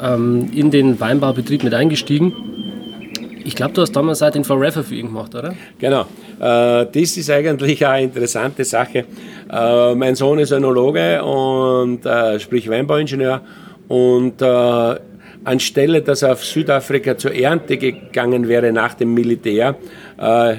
[0.00, 2.32] ähm, in den Weinbaubetrieb mit eingestiegen.
[3.44, 5.54] Ich glaube, du hast damals auch den Forever für ihn gemacht, oder?
[5.78, 6.02] Genau.
[6.40, 9.04] Äh, das ist eigentlich eine interessante Sache.
[9.50, 13.40] Äh, mein Sohn ist Önologe und äh, sprich Weinbauingenieur
[13.88, 14.96] und äh,
[15.44, 19.76] anstelle, dass er auf Südafrika zur Ernte gegangen wäre nach dem Militär,
[20.18, 20.56] äh,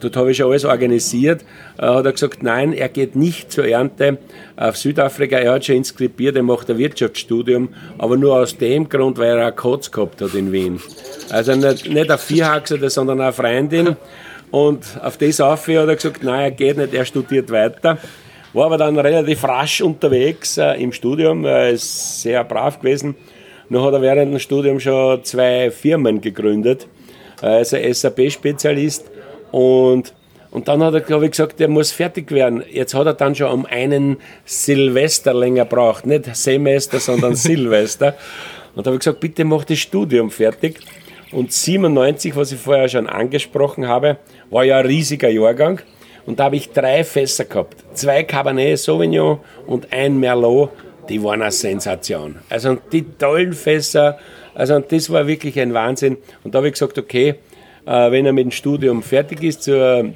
[0.00, 1.42] dort habe ich schon alles organisiert,
[1.78, 4.18] äh, hat er gesagt, nein, er geht nicht zur Ernte
[4.56, 5.36] auf Südafrika.
[5.36, 7.68] Er hat schon inskribiert, er macht ein Wirtschaftsstudium,
[7.98, 10.80] aber nur aus dem Grund, weil er einen Kotz gehabt hat in Wien.
[11.30, 13.96] Also nicht, nicht eine Vierhaxerte, sondern eine Freundin.
[14.50, 17.98] Und auf das auf hat er gesagt, nein, er geht nicht, er studiert weiter.
[18.54, 23.14] War aber dann relativ rasch unterwegs äh, im Studium, er ist sehr brav gewesen.
[23.68, 26.86] Nun hat er während dem Studium schon zwei Firmen gegründet.
[27.42, 29.10] Er ist ein SAP-Spezialist
[29.50, 30.14] und,
[30.50, 32.62] und dann hat er, glaube ich, gesagt, er muss fertig werden.
[32.70, 36.06] Jetzt hat er dann schon um einen Silvester länger braucht.
[36.06, 38.14] Nicht Semester, sondern Silvester.
[38.74, 40.80] Und da habe ich gesagt, bitte mach das Studium fertig.
[41.32, 44.16] Und 97, was ich vorher schon angesprochen habe,
[44.50, 45.80] war ja ein riesiger Jahrgang.
[46.24, 47.76] Und da habe ich drei Fässer gehabt.
[47.94, 50.70] Zwei Cabernet Sauvignon und ein Merlot.
[51.08, 52.36] Die waren eine Sensation.
[52.50, 54.18] Also die tollen Fässer,
[54.54, 56.18] also das war wirklich ein Wahnsinn.
[56.44, 57.36] Und da habe ich gesagt, okay,
[58.10, 60.10] wenn er mit dem Studium fertig ist zur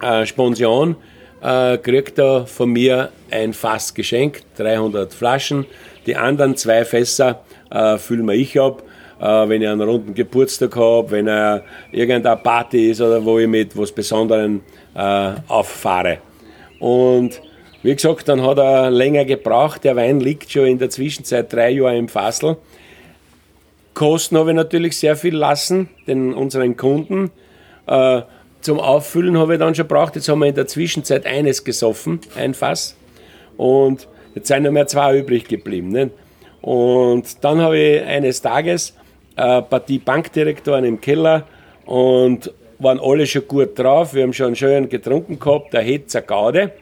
[0.00, 0.96] äh, Sponsion,
[1.42, 5.66] äh, kriegt er von mir ein Fass geschenkt, 300 Flaschen.
[6.06, 7.40] Die anderen zwei Fässer
[7.98, 8.82] füllen wir ich ab
[9.18, 13.76] wenn ich einen runden Geburtstag habe, wenn er irgendeine Party ist oder wo ich mit
[13.76, 14.60] was Besonderem
[14.94, 16.18] äh, auffahre.
[16.78, 17.40] Und
[17.82, 19.84] wie gesagt, dann hat er länger gebraucht.
[19.84, 22.56] Der Wein liegt schon in der Zwischenzeit drei Jahre im Fassel.
[23.94, 27.30] Kosten habe ich natürlich sehr viel lassen, den unseren Kunden.
[27.86, 28.22] Äh,
[28.60, 30.16] zum Auffüllen habe ich dann schon gebraucht.
[30.16, 32.96] Jetzt haben wir in der Zwischenzeit eines gesoffen, ein Fass.
[33.56, 35.88] Und jetzt sind noch mehr zwei übrig geblieben.
[35.88, 36.10] Nicht?
[36.60, 38.94] Und dann habe ich eines Tages
[39.36, 41.46] eine Partie Bankdirektoren im Keller
[41.84, 44.14] und waren alle schon gut drauf.
[44.14, 46.72] Wir haben schon schön getrunken gehabt, der Hetzer Gaude.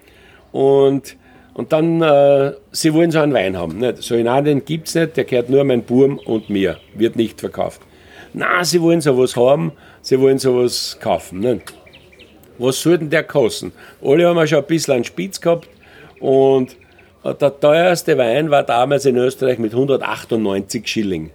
[0.53, 1.17] Und
[1.55, 3.79] und dann, äh, sie wollen so einen Wein haben.
[3.79, 4.03] Nicht?
[4.03, 7.41] So einen den gibt es nicht, der gehört nur mein Burm und mir, wird nicht
[7.41, 7.83] verkauft.
[8.33, 11.41] Na, sie wollen sowas haben, sie wollen sowas kaufen.
[11.41, 11.75] Nicht?
[12.59, 13.73] Was soll denn der kosten?
[14.03, 15.69] Alle haben ja schon ein bisschen einen Spitz gehabt
[16.21, 16.77] und
[17.25, 21.31] der teuerste Wein war damals in Österreich mit 198 Schilling.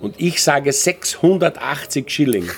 [0.00, 2.48] Und ich sage 680 Schilling.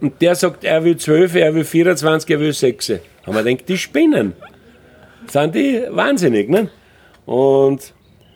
[0.00, 2.92] Und der sagt, er will 12, er will 24, er will 6.
[3.24, 4.34] Haben wir gedacht, die spinnen.
[5.30, 6.70] Sind die wahnsinnig, ne?
[7.24, 7.92] Und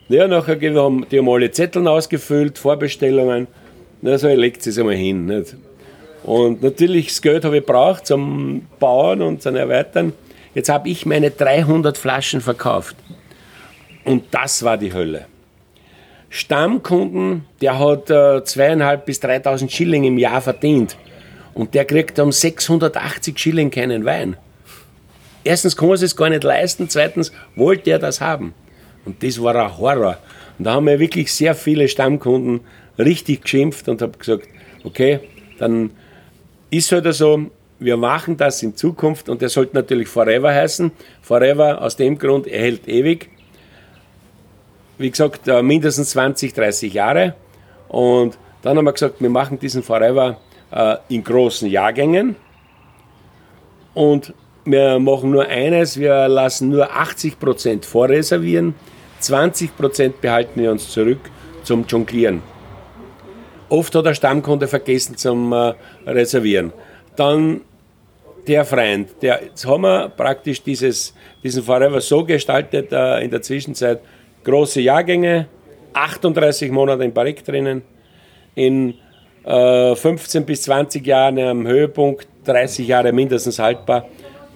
[0.08, 3.46] ja, nachher haben die haben alle Zetteln ausgefüllt, Vorbestellungen.
[4.02, 5.26] Na, so legt es einmal hin.
[5.26, 5.56] Nicht?
[6.24, 10.12] Und natürlich, das Geld habe ich braucht zum Bauen und zum Erweitern.
[10.54, 12.96] Jetzt habe ich meine 300 Flaschen verkauft.
[14.04, 15.26] Und das war die Hölle.
[16.28, 20.96] Stammkunden, der hat äh, zweieinhalb bis 3.000 Schilling im Jahr verdient.
[21.54, 24.36] Und der kriegt um 680 Schilling keinen Wein.
[25.44, 28.54] Erstens kann er es gar nicht leisten, zweitens wollte er das haben.
[29.04, 30.18] Und das war ein Horror.
[30.58, 32.60] Und da haben wir wirklich sehr viele Stammkunden
[32.98, 34.46] richtig geschimpft und habe gesagt,
[34.84, 35.20] okay,
[35.58, 35.90] dann
[36.70, 40.92] ist halt so, wir machen das in Zukunft und der sollte natürlich Forever heißen.
[41.22, 43.30] Forever aus dem Grund, er hält ewig.
[44.98, 47.34] Wie gesagt, äh, mindestens 20, 30 Jahre.
[47.88, 50.38] Und dann haben wir gesagt, wir machen diesen Forever
[50.70, 52.36] äh, in großen Jahrgängen.
[53.94, 54.34] Und
[54.64, 58.74] wir machen nur eines, wir lassen nur 80% vorreservieren,
[59.20, 61.20] 20% behalten wir uns zurück
[61.62, 62.42] zum Jonglieren.
[63.68, 65.74] Oft hat der Stammkunde vergessen zum äh,
[66.06, 66.72] Reservieren.
[67.16, 67.60] Dann
[68.46, 73.42] der Freund, der, jetzt haben wir praktisch dieses, diesen Forever so gestaltet äh, in der
[73.42, 74.00] Zwischenzeit,
[74.42, 75.46] große Jahrgänge,
[75.92, 77.82] 38 Monate im Barrik drinnen,
[78.54, 78.94] in
[79.44, 84.08] äh, 15 bis 20 Jahren am Höhepunkt, 30 Jahre mindestens haltbar,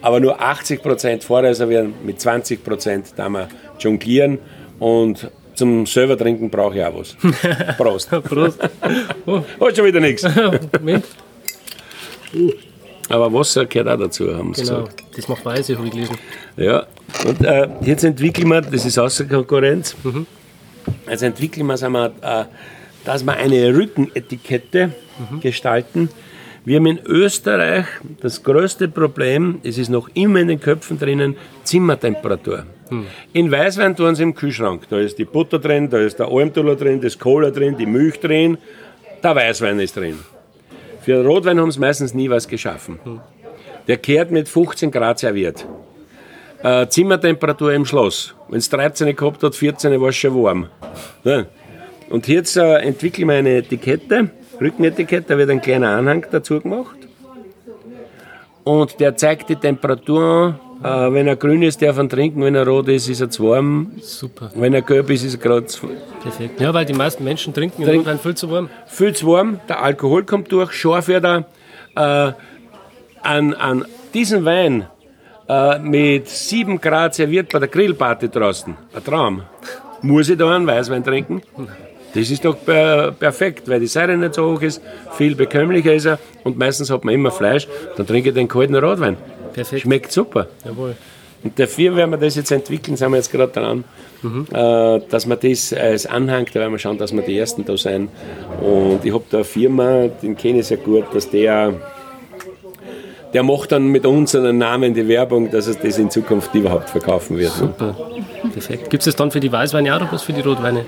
[0.04, 3.48] aber nur 80 Prozent vorreservieren, mit 20 Prozent da wir
[3.78, 4.38] jonglieren
[4.78, 7.16] und zum selber trinken brauche ich auch was.
[7.78, 8.10] Prost.
[8.10, 8.58] Prost.
[9.24, 9.42] Oh.
[9.60, 10.22] Hat schon wieder nichts.
[13.08, 14.82] Aber Wasser gehört auch dazu, haben sie genau.
[14.82, 15.04] gesagt.
[15.16, 16.18] Das macht Weise, habe ich gelesen.
[16.58, 16.86] Ja,
[17.26, 20.26] und äh, jetzt entwickeln wir, das ist außer Konkurrenz, mhm.
[21.08, 22.44] jetzt entwickeln wir, wir äh,
[23.06, 24.92] dass wir eine Rückenetikette
[25.30, 25.40] mhm.
[25.40, 26.10] gestalten.
[26.66, 27.84] Wir haben in Österreich
[28.20, 32.64] das größte Problem, es ist noch immer in den Köpfen drinnen, Zimmertemperatur.
[32.88, 33.06] Mhm.
[33.34, 34.88] In Weißwein tun sie im Kühlschrank.
[34.88, 38.18] Da ist die Butter drin, da ist der Almtuller drin, das Cola drin, die Milch
[38.18, 38.56] drin,
[39.22, 40.18] der Weißwein ist drin.
[41.02, 42.98] Für Rotwein haben sie meistens nie was geschaffen.
[43.86, 45.66] Der kehrt mit 15 Grad serviert.
[46.62, 48.34] Äh, Zimmertemperatur im Schloss.
[48.48, 50.68] Wenn es 13 gehabt hat, 14 war es schon warm.
[51.24, 51.44] Ja.
[52.08, 54.30] Und jetzt äh, entwickeln wir eine Etikette,
[54.60, 56.96] Rückenetikette, da wird ein kleiner Anhang dazu gemacht.
[58.64, 60.58] Und der zeigt die Temperatur.
[60.82, 62.42] Äh, wenn er grün ist, darf er trinken.
[62.42, 63.92] Wenn er rot ist, ist er zu warm.
[64.00, 64.50] Super.
[64.54, 65.88] Wenn er gelb ist, ist er gerade zu
[66.22, 66.60] Perfekt.
[66.60, 68.70] Ja, weil die meisten Menschen trinken trinken Rotwein viel zu warm.
[68.86, 69.60] Viel zu warm.
[69.68, 70.72] Der Alkohol kommt durch.
[70.72, 71.44] Scharf wird er.
[71.96, 72.32] Äh,
[73.22, 74.86] an, an diesen Wein
[75.48, 78.76] äh, mit 7 Grad serviert bei der Grillparty draußen.
[78.94, 79.42] Ein Traum.
[80.02, 81.42] Muss ich da einen Weißwein trinken?
[82.14, 84.80] Das ist doch perfekt, weil die Säure nicht so hoch ist,
[85.16, 88.76] viel bekömmlicher ist er und meistens hat man immer Fleisch, dann trinke ich den kalten
[88.76, 89.16] Rotwein.
[89.52, 89.82] Perfekt.
[89.82, 90.46] Schmeckt super.
[90.64, 90.94] Jawohl.
[91.42, 93.84] Und dafür werden wir das jetzt entwickeln, sind wir jetzt gerade dran,
[94.22, 94.46] mhm.
[94.50, 97.76] äh, dass wir das als Anhang, da werden wir schauen, dass wir die Ersten da
[97.76, 98.08] sein.
[98.62, 101.74] Und ich habe da eine Firma, den kenne ich sehr gut, dass der,
[103.34, 106.88] der macht dann mit uns einen Namen die Werbung, dass es das in Zukunft überhaupt
[106.88, 107.52] verkaufen wird.
[107.52, 107.94] Super,
[108.52, 108.88] perfekt.
[108.88, 110.86] Gibt es das dann für die Weißweine auch oder was für die Rotweine?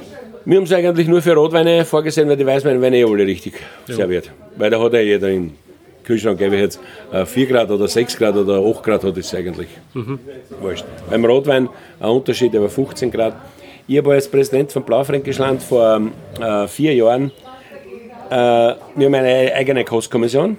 [0.49, 3.55] Wir haben es eigentlich nur für Rotweine vorgesehen, weil die Weißweine werden eh alle richtig
[3.89, 3.97] ja.
[3.97, 4.31] serviert.
[4.57, 5.55] Weil da hat ja jeder im
[6.05, 6.81] Kühlschrank, gebe ich jetzt
[7.25, 9.67] 4 Grad oder 6 Grad oder 8 Grad hat es eigentlich.
[9.93, 10.21] Mhm.
[10.61, 10.85] Wurscht.
[11.11, 11.69] Beim Rotwein
[11.99, 13.35] ein Unterschied über 15 Grad.
[13.89, 16.01] Ich habe als Präsident von Blaufränkischland vor
[16.41, 17.33] äh, vier Jahren,
[18.31, 20.59] äh, wir haben eine eigene Kostkommission.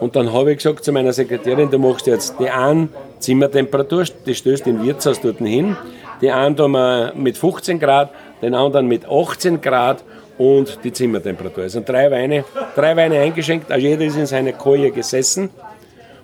[0.00, 2.88] Und dann habe ich gesagt zu meiner Sekretärin, du machst jetzt die einen
[3.20, 5.76] Zimmertemperatur, die stößt in Wirtshaus dort hin,
[6.20, 8.10] die einen tun wir mit 15 Grad
[8.42, 10.04] den anderen mit 18 Grad
[10.36, 11.64] und die Zimmertemperatur.
[11.64, 15.50] Es sind drei Weine, drei Weine eingeschenkt, also jeder ist in seiner Koje gesessen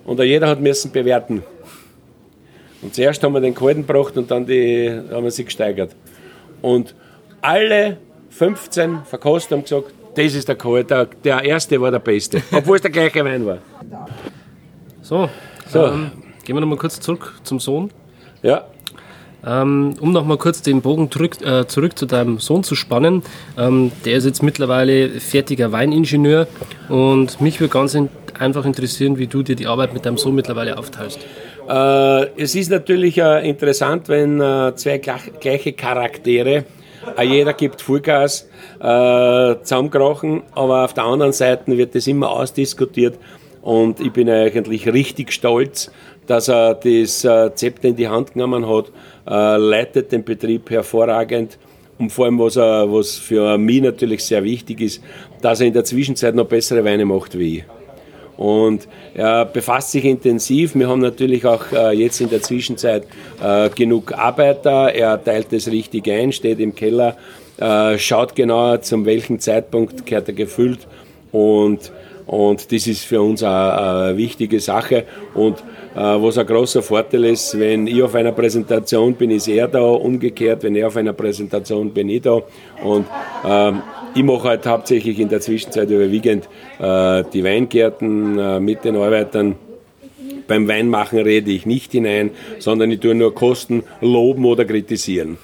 [0.05, 1.43] und jeder hat müssen bewerten.
[2.81, 5.95] Und zuerst haben wir den kalten gebracht und dann die, haben wir sie gesteigert.
[6.61, 6.95] Und
[7.41, 7.97] alle
[8.29, 12.81] 15 verkostet haben gesagt, das ist der kalte, der erste war der beste, obwohl es
[12.81, 13.59] der gleiche Wein war.
[15.01, 15.29] So,
[15.67, 15.87] so.
[15.87, 16.11] Ähm,
[16.43, 17.91] gehen wir nochmal kurz zurück zum Sohn.
[18.41, 18.65] Ja.
[19.45, 23.23] Ähm, um nochmal kurz den Bogen zurück, äh, zurück, zu deinem Sohn zu spannen.
[23.57, 26.47] Ähm, der ist jetzt mittlerweile fertiger Weiningenieur
[26.89, 30.35] und mich würde ganz in, einfach interessieren, wie du dir die Arbeit mit deinem Sohn
[30.35, 31.19] mittlerweile aufteilst.
[31.69, 36.65] Äh, es ist natürlich äh, interessant, wenn äh, zwei gleich, gleiche Charaktere,
[37.17, 43.17] äh, jeder gibt Vollgas, äh, zusammenkrochen, aber auf der anderen Seite wird das immer ausdiskutiert
[43.61, 45.91] und ich bin eigentlich richtig stolz,
[46.27, 47.21] dass er das
[47.55, 48.91] Zepter in die Hand genommen hat,
[49.29, 51.57] äh, leitet den Betrieb hervorragend
[51.99, 55.03] und vor allem, was, er, was für mich natürlich sehr wichtig ist,
[55.41, 57.63] dass er in der Zwischenzeit noch bessere Weine macht wie ich.
[58.37, 60.73] Und er befasst sich intensiv.
[60.73, 63.03] Wir haben natürlich auch äh, jetzt in der Zwischenzeit
[63.43, 64.93] äh, genug Arbeiter.
[64.95, 67.17] Er teilt es richtig ein, steht im Keller,
[67.57, 70.87] äh, schaut genauer, zum welchen Zeitpunkt kehrt er gefüllt.
[71.33, 71.91] Und,
[72.29, 75.05] und das ist für uns eine, eine wichtige Sache.
[75.33, 75.57] Und
[75.95, 79.81] äh, was ein großer Vorteil ist, wenn ich auf einer Präsentation bin, ist er da,
[79.81, 82.39] umgekehrt, wenn er auf einer Präsentation bin ich da.
[82.83, 83.07] Und
[83.43, 83.81] ähm,
[84.13, 89.55] ich mache halt hauptsächlich in der Zwischenzeit überwiegend äh, die Weingärten äh, mit den Arbeitern.
[90.47, 95.39] Beim Weinmachen rede ich nicht hinein, sondern ich tue nur Kosten loben oder kritisieren.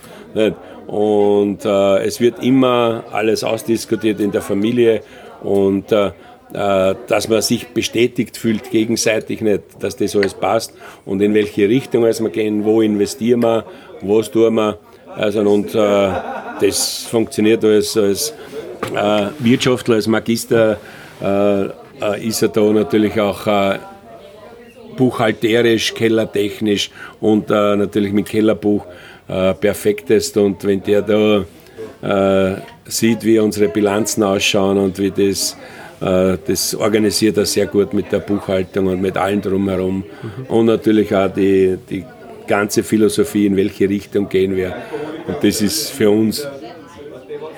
[0.85, 5.01] Und äh, es wird immer alles ausdiskutiert in der Familie
[5.41, 6.11] und äh, äh,
[6.55, 10.73] dass man sich bestätigt fühlt gegenseitig nicht, dass das alles passt
[11.05, 13.65] und in welche Richtung wir gehen, wo investieren wir,
[14.01, 14.77] was tun wir.
[15.15, 16.09] Also und äh,
[16.61, 18.33] das funktioniert als, als
[18.93, 20.77] äh, Wirtschaftler, als Magister
[21.21, 23.79] äh, äh, ist er da natürlich auch äh,
[24.97, 26.89] buchhalterisch, kellertechnisch
[27.19, 28.85] und natürlich mit Kellerbuch
[29.27, 35.55] perfektest und wenn der da sieht, wie unsere Bilanzen ausschauen und wie das äh,
[35.99, 40.03] das organisiert er sehr gut mit der Buchhaltung und mit allem drumherum.
[40.47, 42.05] Und natürlich auch die, die
[42.47, 44.75] ganze Philosophie, in welche Richtung gehen wir.
[45.27, 46.47] Und das ist für uns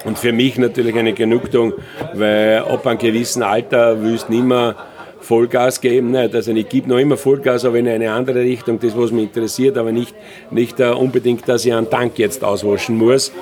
[0.06, 1.74] und für mich natürlich eine Genugtuung,
[2.14, 4.76] weil ab einem gewissen Alter willst du nicht mehr
[5.20, 6.16] Vollgas geben.
[6.16, 9.78] Also ich gebe noch immer Vollgas, aber in eine andere Richtung, das was mich interessiert,
[9.78, 10.16] aber nicht,
[10.50, 13.34] nicht uh, unbedingt, dass ich einen Tank jetzt auswaschen muss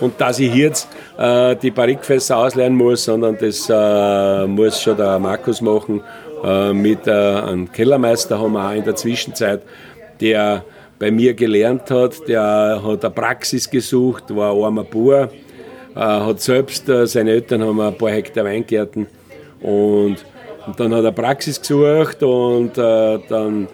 [0.00, 0.88] und dass ich jetzt
[1.18, 6.02] äh, die Barrikfässer ausleihen muss, sondern das äh, muss schon der Markus machen.
[6.44, 9.62] Äh, mit äh, einem Kellermeister haben wir auch in der Zwischenzeit,
[10.20, 10.64] der
[10.98, 15.30] bei mir gelernt hat, der hat eine Praxis gesucht, war ein armer Bauer,
[15.94, 19.06] äh, hat selbst, äh, seine Eltern haben ein paar Hektar Weingärten
[19.60, 20.16] und,
[20.66, 23.68] und dann hat er Praxis gesucht und dann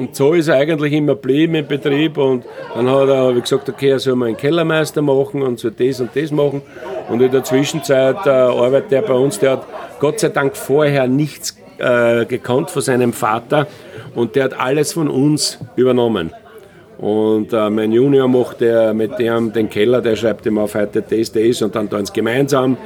[0.00, 2.16] und so ist er eigentlich immer geblieben im Betrieb.
[2.16, 2.44] Und
[2.74, 6.00] dann hat er ich gesagt, okay, er soll mal einen Kellermeister machen und soll das
[6.00, 6.62] und das machen.
[7.10, 9.38] Und in der Zwischenzeit äh, arbeitet er bei uns.
[9.38, 9.66] Der hat
[10.00, 13.66] Gott sei Dank vorher nichts äh, gekannt von seinem Vater.
[14.14, 16.32] Und der hat alles von uns übernommen.
[16.96, 21.02] Und äh, mein Junior macht der mit dem den Keller, der schreibt ihm auf heute
[21.02, 22.76] das, das und dann tun sie gemeinsam.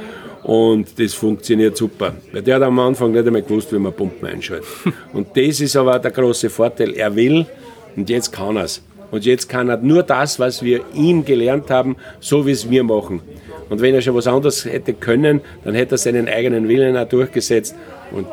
[0.45, 2.13] Und das funktioniert super.
[2.31, 4.67] Weil der hat am Anfang nicht einmal gewusst, wie man Pumpen einschaltet.
[5.13, 6.93] Und das ist aber der große Vorteil.
[6.93, 7.47] Er will
[7.95, 8.83] und jetzt kann er es.
[9.09, 12.83] Und jetzt kann er nur das, was wir ihm gelernt haben, so wie es wir
[12.83, 13.21] machen.
[13.69, 17.07] Und wenn er schon was anderes hätte können, dann hätte er seinen eigenen Willen auch
[17.07, 17.73] durchgesetzt.
[18.11, 18.27] Und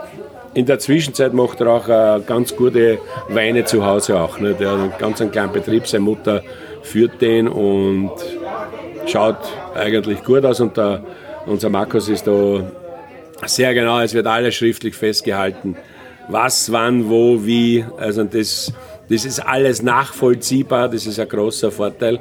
[0.53, 2.99] in der Zwischenzeit macht er auch äh, ganz gute
[3.29, 4.39] Weine zu Hause auch.
[4.39, 4.55] Ne?
[4.55, 6.43] Der hat einen ganz einen kleinen Betrieb, seine Mutter
[6.83, 8.11] führt den und
[9.07, 9.39] schaut
[9.75, 10.61] eigentlich gut aus.
[10.61, 11.03] Und der
[11.47, 12.71] unser Markus ist da
[13.45, 15.77] sehr genau, es wird alles schriftlich festgehalten.
[16.29, 17.85] Was, wann, wo, wie.
[17.97, 18.73] Also das,
[19.09, 22.21] das ist alles nachvollziehbar, das ist ein großer Vorteil.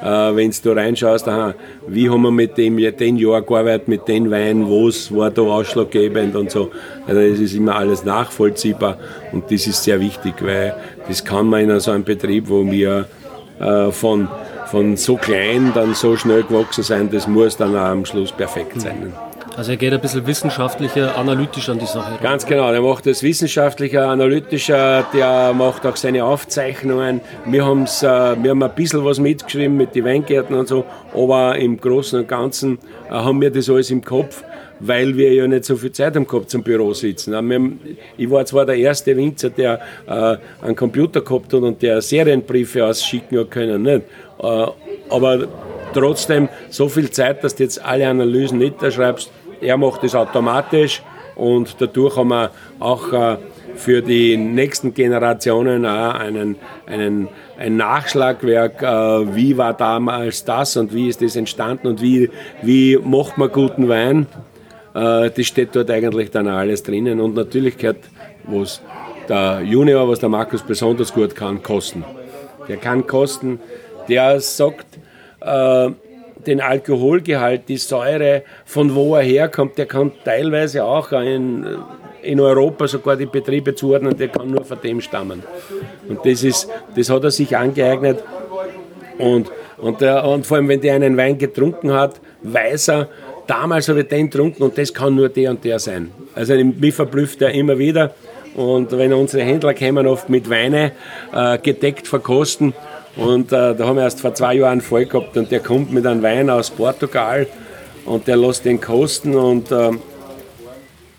[0.00, 1.54] Äh, Wenn du reinschaust, aha,
[1.88, 6.36] wie haben wir mit dem den Jahr gearbeitet, mit den Weinen, was war da ausschlaggebend
[6.36, 6.70] und so.
[7.06, 8.98] Also es ist immer alles nachvollziehbar
[9.32, 10.74] und das ist sehr wichtig, weil
[11.06, 13.06] das kann man in so einem Betrieb, wo wir
[13.58, 14.28] äh, von
[14.70, 18.80] von so klein dann so schnell gewachsen sein, das muss dann auch am Schluss perfekt
[18.80, 19.12] sein.
[19.56, 22.18] Also er geht ein bisschen wissenschaftlicher, analytischer an die Sache.
[22.22, 27.20] Ganz genau, der macht das wissenschaftlicher, analytischer, der macht auch seine Aufzeichnungen.
[27.46, 31.56] Wir, haben's, äh, wir haben ein bisschen was mitgeschrieben mit den Weingärten und so, aber
[31.56, 34.44] im Großen und Ganzen äh, haben wir das alles im Kopf
[34.80, 37.34] weil wir ja nicht so viel Zeit haben gehabt zum Büro sitzen.
[38.16, 42.86] Ich war zwar der erste Winzer, der äh, einen Computer gehabt hat und der Serienbriefe
[42.86, 44.02] ausschicken hat können, nicht?
[44.42, 44.66] Äh,
[45.10, 45.48] aber
[45.92, 49.30] trotzdem so viel Zeit, dass du jetzt alle Analysen niederschreibst.
[49.60, 51.02] Er macht das automatisch
[51.36, 53.36] und dadurch haben wir auch äh,
[53.74, 57.28] für die nächsten Generationen einen, einen,
[57.58, 62.30] ein Nachschlagwerk, äh, wie war damals das und wie ist das entstanden und wie,
[62.62, 64.26] wie macht man guten Wein.
[64.92, 67.98] Das steht dort eigentlich dann alles drinnen und natürlich gehört,
[68.42, 68.82] was
[69.28, 72.04] der Junior, was der Markus besonders gut kann, kosten.
[72.66, 73.60] Der kann kosten,
[74.10, 74.86] der sagt,
[75.40, 75.90] äh,
[76.46, 81.66] den Alkoholgehalt, die Säure, von wo er herkommt, der kann teilweise auch in,
[82.22, 85.42] in Europa sogar die Betriebe zuordnen, der kann nur von dem stammen.
[86.08, 88.22] Und das, ist, das hat er sich angeeignet.
[89.18, 93.08] Und, und, der, und vor allem, wenn der einen Wein getrunken hat, weiß er,
[93.46, 96.10] damals habe ich den getrunken und das kann nur der und der sein.
[96.34, 98.14] Also mich verblüfft er immer wieder
[98.54, 100.92] Und wenn unsere Händler kommen oft mit Weine
[101.32, 102.74] äh, gedeckt verkosten.
[103.16, 105.92] Und äh, da haben wir erst vor zwei Jahren einen Fall gehabt und der kommt
[105.92, 107.46] mit einem Wein aus Portugal
[108.04, 109.34] und der lässt den kosten.
[109.34, 109.90] Und äh,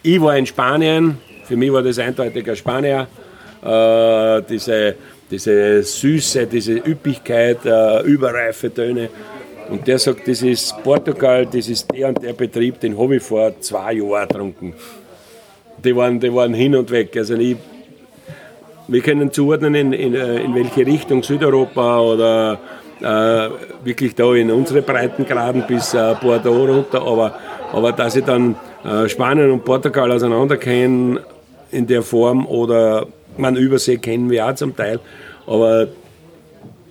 [0.03, 3.07] ich war in Spanien, für mich war das eindeutig ein Spanier.
[3.63, 4.95] Äh, diese,
[5.29, 9.09] diese Süße, diese Üppigkeit, äh, überreife Töne.
[9.69, 13.23] Und der sagt, das ist Portugal, das ist der und der Betrieb, den habe ich
[13.23, 14.73] vor zwei Jahren getrunken.
[15.83, 17.15] Die waren, die waren hin und weg.
[17.15, 17.57] Also ich,
[18.91, 22.59] wir können zuordnen, in, in, äh, in welche Richtung Südeuropa oder
[22.99, 23.49] äh,
[23.85, 27.35] wirklich da in unsere Breitengraden bis äh, Bordeaux runter, aber,
[27.71, 31.21] aber dass ich dann äh, Spanien und Portugal auseinander kenne
[31.71, 34.99] in der Form oder man Übersee kennen wir auch zum Teil,
[35.47, 35.87] aber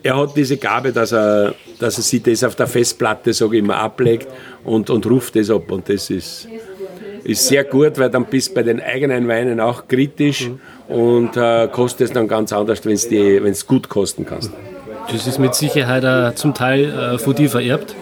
[0.03, 3.63] er hat diese Gabe, dass er, dass er sich das auf der Festplatte, sage ich
[3.63, 4.29] immer, ablegt
[4.65, 5.71] und, und ruft das ab.
[5.71, 6.49] Und das ist,
[7.31, 10.95] ist sehr gut, weil dann bist du bei den eigenen Weinen auch kritisch mhm.
[10.95, 14.51] und äh, kostet es dann ganz anders, wenn es gut kosten kannst.
[15.11, 17.95] Das ist mit Sicherheit auch zum Teil äh, von dir vererbt.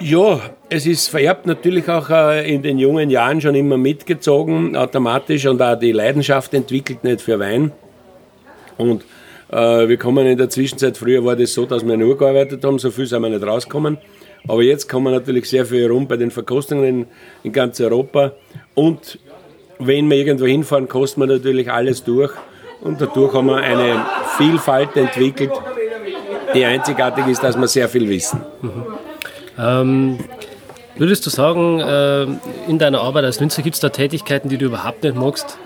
[0.00, 5.46] Ja, es ist vererbt natürlich auch äh, in den jungen Jahren schon immer mitgezogen, automatisch
[5.46, 7.70] und auch die Leidenschaft entwickelt nicht für Wein.
[8.76, 9.04] Und
[9.50, 12.80] äh, wir kommen in der Zwischenzeit, früher war das so, dass wir nur gearbeitet haben,
[12.80, 13.98] so viel sind wir nicht rausgekommen.
[14.48, 17.06] Aber jetzt kommen natürlich sehr viel rum bei den Verkostungen in,
[17.44, 18.32] in ganz Europa.
[18.74, 19.18] Und
[19.78, 22.32] wenn wir irgendwo hinfahren, kosten wir natürlich alles durch.
[22.80, 24.04] Und dadurch haben wir eine
[24.36, 25.52] Vielfalt entwickelt,
[26.54, 28.40] die einzigartig ist, dass wir sehr viel wissen.
[28.60, 28.84] Mhm.
[29.58, 30.18] Ähm,
[30.96, 32.22] würdest du sagen, äh,
[32.68, 35.58] in deiner Arbeit als Winzer gibt es da Tätigkeiten, die du überhaupt nicht magst?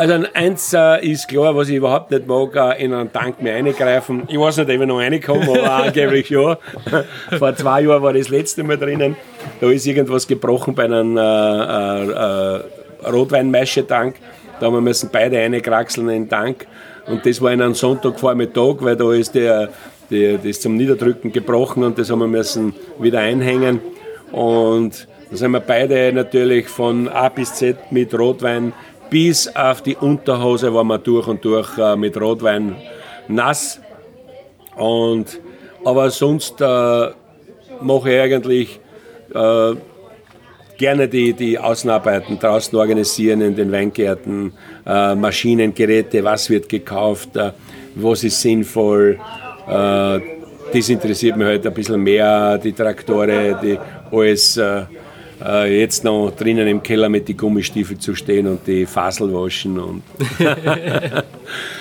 [0.00, 3.56] Also eins äh, ist klar, was ich überhaupt nicht mag, äh, in einen Tank mehr
[3.56, 4.22] eingreifen.
[4.28, 6.56] Ich weiß nicht, ob ich noch reinkomme, aber angeblich ja.
[7.38, 9.14] Vor zwei Jahren war das letzte Mal drinnen.
[9.60, 12.60] Da ist irgendwas gebrochen bei einem äh, äh, äh
[13.10, 14.14] Rotweinmaischetank.
[14.58, 16.66] Da haben wir müssen beide reinkraxeln in den Tank.
[17.06, 19.68] Und das war in einem Sonntagvormittag, weil da ist der,
[20.10, 23.80] der, das zum Niederdrücken gebrochen und das haben wir müssen wieder einhängen.
[24.32, 28.72] Und da sind wir beide natürlich von A bis Z mit Rotwein
[29.10, 32.76] bis auf die Unterhose war man durch und durch äh, mit Rotwein
[33.28, 33.80] nass.
[34.76, 35.40] Und,
[35.84, 37.08] aber sonst äh,
[37.80, 38.80] mache ich eigentlich
[39.34, 39.74] äh,
[40.78, 44.52] gerne die, die Außenarbeiten draußen organisieren in den Weingärten,
[44.86, 47.52] äh, Maschinen, Geräte, was wird gekauft, äh,
[47.96, 49.18] was ist sinnvoll.
[49.68, 50.20] Äh,
[50.72, 53.78] das interessiert mich heute halt ein bisschen mehr, die Traktore, die
[54.10, 54.58] alles
[55.44, 59.78] äh, jetzt noch drinnen im Keller mit den Gummistiefeln zu stehen und die Fasel waschen.
[59.78, 60.02] Und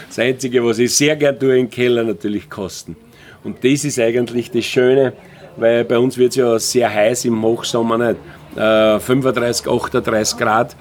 [0.07, 2.95] das Einzige, was ich sehr gern tue im Keller, natürlich kosten.
[3.43, 5.14] Und das ist eigentlich das Schöne,
[5.57, 8.20] weil bei uns wird es ja sehr heiß im Hochsommer nicht.
[8.55, 10.76] Äh, 35, 38 Grad.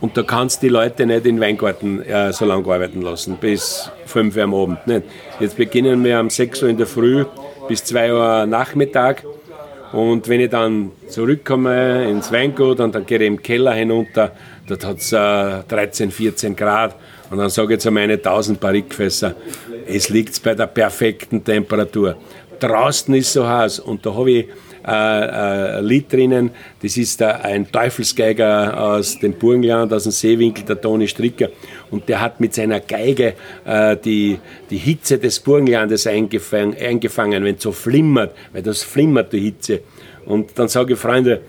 [0.00, 3.36] Und da kannst du die Leute nicht in den Weingarten äh, so lange arbeiten lassen,
[3.38, 4.86] bis 5 Uhr am Abend.
[4.86, 5.02] Nicht?
[5.38, 7.26] Jetzt beginnen wir um 6 Uhr in der Früh
[7.68, 9.24] bis 2 Uhr Nachmittag
[9.92, 14.32] und wenn ich dann zurückkomme ins Weingut und dann gehe ich im Keller hinunter,
[14.68, 16.94] dort hat es äh, 13, 14 Grad.
[17.30, 19.34] Und dann sage ich zu meinen 1000 Barrikfässer,
[19.86, 22.16] es liegt bei der perfekten Temperatur.
[22.58, 24.46] Draußen ist so heiß und da habe ich
[24.86, 26.50] äh, äh, Lied drinnen,
[26.82, 31.48] das ist ein Teufelsgeiger aus dem Burgenland, aus dem Seewinkel, der Toni Stricker.
[31.90, 34.38] Und der hat mit seiner Geige äh, die,
[34.70, 39.80] die Hitze des Burgenlandes eingefangen, eingefangen, wenn es so flimmert, weil das flimmert, die Hitze.
[40.24, 41.40] Und dann sage ich, Freunde,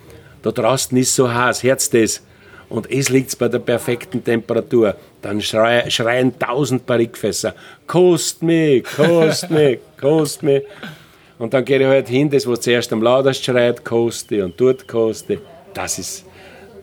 [0.42, 2.24] da draußen ist so heiß, Herz das.
[2.70, 4.96] Und es liegt bei der perfekten Temperatur.
[5.22, 7.54] Dann schrei, schreien tausend Barrikfässer,
[7.86, 10.64] kost mich, kost mich, kost mich.
[11.42, 14.88] Und dann gehe ich halt hin, das, was zuerst am lautesten schreit, koste und dort
[14.88, 15.40] koste.
[15.74, 16.24] Das ist,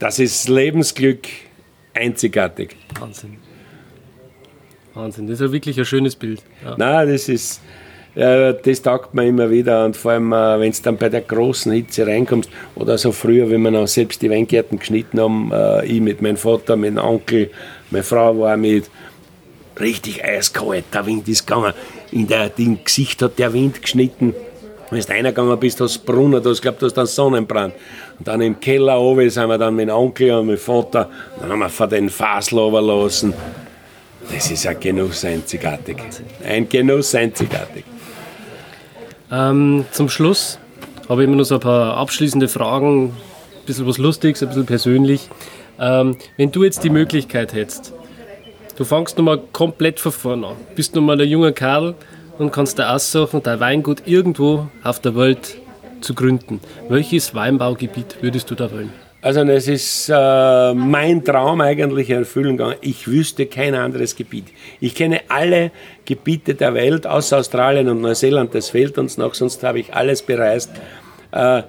[0.00, 1.28] das ist Lebensglück
[1.94, 2.74] einzigartig.
[2.98, 3.36] Wahnsinn.
[4.94, 6.42] Wahnsinn, das ist ja wirklich ein schönes Bild.
[6.64, 6.74] Ja.
[6.76, 7.60] Nein, das ist,
[8.16, 11.20] äh, das taugt mir immer wieder und vor allem, äh, wenn es dann bei der
[11.20, 15.86] großen Hitze reinkommst oder so früher, wenn wir noch selbst die Weingärten geschnitten haben, äh,
[15.86, 17.52] ich mit meinem Vater, mit meinem Onkel,
[17.92, 18.90] meine Frau war mit,
[19.78, 21.74] richtig eiskalt, der Wind ist gegangen,
[22.10, 24.34] in der, im Gesicht hat der Wind geschnitten
[24.90, 27.74] wenn du reingegangen bist, hast du Brunnen, hast glaubt, du hast einen Sonnenbrand.
[28.18, 31.08] Und dann im Keller oben sind wir dann mit Onkel und mit Vater,
[31.40, 33.34] dann haben wir von den Fasel lassen.
[34.32, 35.96] Das ist ein Genuss einzigartig.
[36.44, 37.84] Ein Genuss einzigartig.
[39.30, 40.58] Ähm, zum Schluss
[41.08, 43.12] habe ich immer noch so ein paar abschließende Fragen, ein
[43.66, 45.28] bisschen was Lustiges, ein bisschen persönlich.
[45.78, 47.92] Ähm, wenn du jetzt die Möglichkeit hättest,
[48.76, 51.94] du fangst nochmal komplett von vorne an, bist nochmal ein junger Kerl,
[52.38, 55.56] und kannst dir aussuchen, dein Weingut irgendwo auf der Welt
[56.00, 56.60] zu gründen.
[56.88, 58.92] Welches Weinbaugebiet würdest du da wollen?
[59.20, 62.76] Also es ist äh, mein Traum eigentlich in Erfüllung gegangen.
[62.80, 64.46] Ich wüsste kein anderes Gebiet.
[64.80, 65.72] Ich kenne alle
[66.04, 68.54] Gebiete der Welt, außer Australien und Neuseeland.
[68.54, 70.70] Das fehlt uns noch, sonst habe ich alles bereist.
[71.32, 71.62] Äh,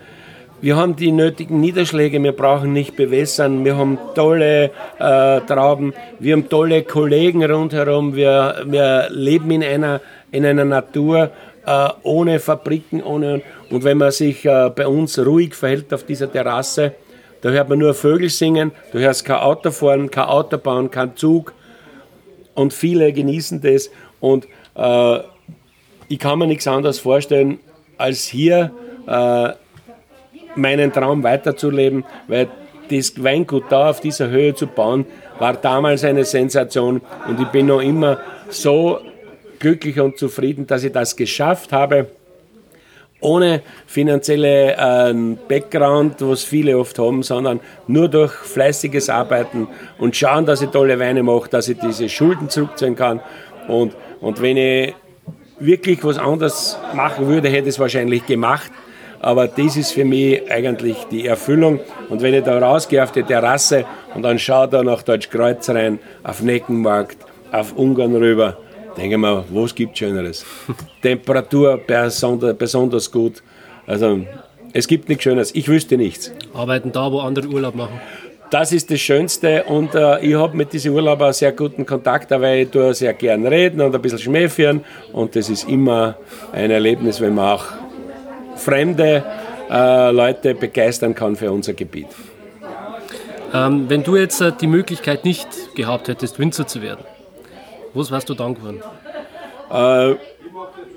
[0.61, 6.33] wir haben die nötigen Niederschläge, wir brauchen nicht bewässern, wir haben tolle äh, Trauben, wir
[6.33, 10.01] haben tolle Kollegen rundherum, wir, wir leben in einer,
[10.31, 11.31] in einer Natur
[11.65, 16.31] äh, ohne Fabriken, ohne, und wenn man sich äh, bei uns ruhig verhält auf dieser
[16.31, 16.93] Terrasse,
[17.41, 21.15] da hört man nur Vögel singen, du hörst kein Auto fahren, kein Auto bauen, kein
[21.15, 21.53] Zug.
[22.53, 23.89] Und viele genießen das.
[24.19, 25.19] Und äh,
[26.09, 27.59] ich kann mir nichts anderes vorstellen,
[27.97, 28.71] als hier
[29.07, 29.49] äh,
[30.55, 32.49] meinen Traum weiterzuleben, weil
[32.89, 35.05] das Weingut da auf dieser Höhe zu bauen,
[35.37, 37.01] war damals eine Sensation.
[37.27, 38.19] Und ich bin noch immer
[38.49, 38.99] so
[39.59, 42.07] glücklich und zufrieden, dass ich das geschafft habe,
[43.21, 45.13] ohne finanzielle äh,
[45.47, 50.97] Background, was viele oft haben, sondern nur durch fleißiges Arbeiten und schauen, dass ich tolle
[50.99, 53.19] Weine mache, dass ich diese Schulden zurückzahlen kann.
[53.67, 54.95] Und, und wenn ich
[55.59, 58.71] wirklich was anderes machen würde, hätte ich es wahrscheinlich gemacht.
[59.21, 61.81] Aber das ist für mich eigentlich die Erfüllung.
[62.07, 63.85] Und wenn ich da rausgehe auf die Terrasse
[64.15, 67.17] und dann schaue da nach Deutschkreuz rein, auf Neckenmarkt,
[67.51, 68.57] auf Ungarn rüber,
[68.99, 70.45] denke mir, was gibt Schöneres?
[71.01, 71.79] Temperatur
[72.57, 73.41] besonders gut.
[73.87, 74.19] Also
[74.73, 75.55] es gibt nichts Schöneres.
[75.55, 76.31] Ich wüsste nichts.
[76.53, 77.99] Arbeiten da, wo andere Urlaub machen.
[78.49, 82.63] Das ist das Schönste und äh, ich habe mit diesen Urlaubern sehr guten Kontakt, weil
[82.63, 84.83] ich tue sehr gern reden und ein bisschen Schmäh führen
[85.13, 86.17] und das ist immer
[86.51, 87.65] ein Erlebnis, wenn man auch
[88.55, 89.23] fremde
[89.69, 92.07] äh, Leute begeistern kann für unser Gebiet.
[93.53, 97.05] Ähm, wenn du jetzt äh, die Möglichkeit nicht gehabt hättest, Winzer zu werden,
[97.93, 98.81] was wärst du dann geworden?
[99.71, 100.15] Äh,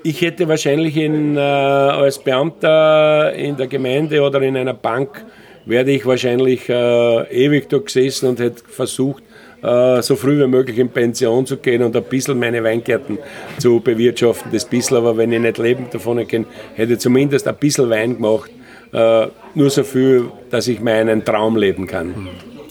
[0.03, 5.25] ich hätte wahrscheinlich in, äh, als Beamter in der Gemeinde oder in einer Bank
[5.65, 9.23] werde ich wahrscheinlich äh, ewig dort gesessen und hätte versucht,
[9.61, 13.17] äh, so früh wie möglich in Pension zu gehen und ein bisschen meine Weingärten
[13.59, 14.51] zu bewirtschaften.
[14.51, 18.15] Das bisschen, aber wenn ich nicht lebend davon kenne, hätte ich zumindest ein bisschen Wein
[18.15, 18.51] gemacht.
[18.91, 22.27] Äh, nur so viel, dass ich meinen Traum leben kann.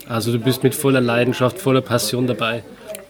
[0.08, 2.62] Also du bist mit voller Leidenschaft, voller Passion dabei.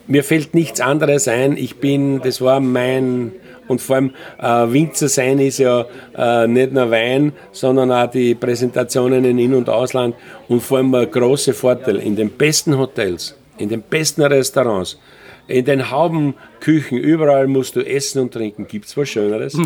[0.07, 1.57] Mir fällt nichts anderes ein.
[1.57, 3.33] Ich bin, das war mein
[3.69, 5.87] und vor allem äh, Winzer sein ist ja
[6.17, 10.15] äh, nicht nur Wein, sondern auch die Präsentationen in In- und Ausland
[10.49, 14.99] und vor allem ein großer Vorteil in den besten Hotels, in den besten Restaurants.
[15.49, 18.67] In den Haubenküchen, überall musst du essen und trinken.
[18.69, 19.55] Gibt es was Schöneres?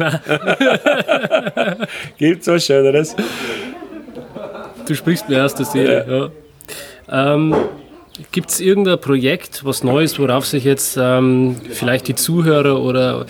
[2.18, 3.14] Gibt es was Schöneres?
[4.87, 6.30] Du sprichst mir aus der Seele.
[7.09, 7.34] Ja.
[7.34, 7.55] Ähm,
[8.33, 13.27] Gibt es irgendein Projekt, was Neues, worauf sich jetzt ähm, vielleicht die Zuhörer oder,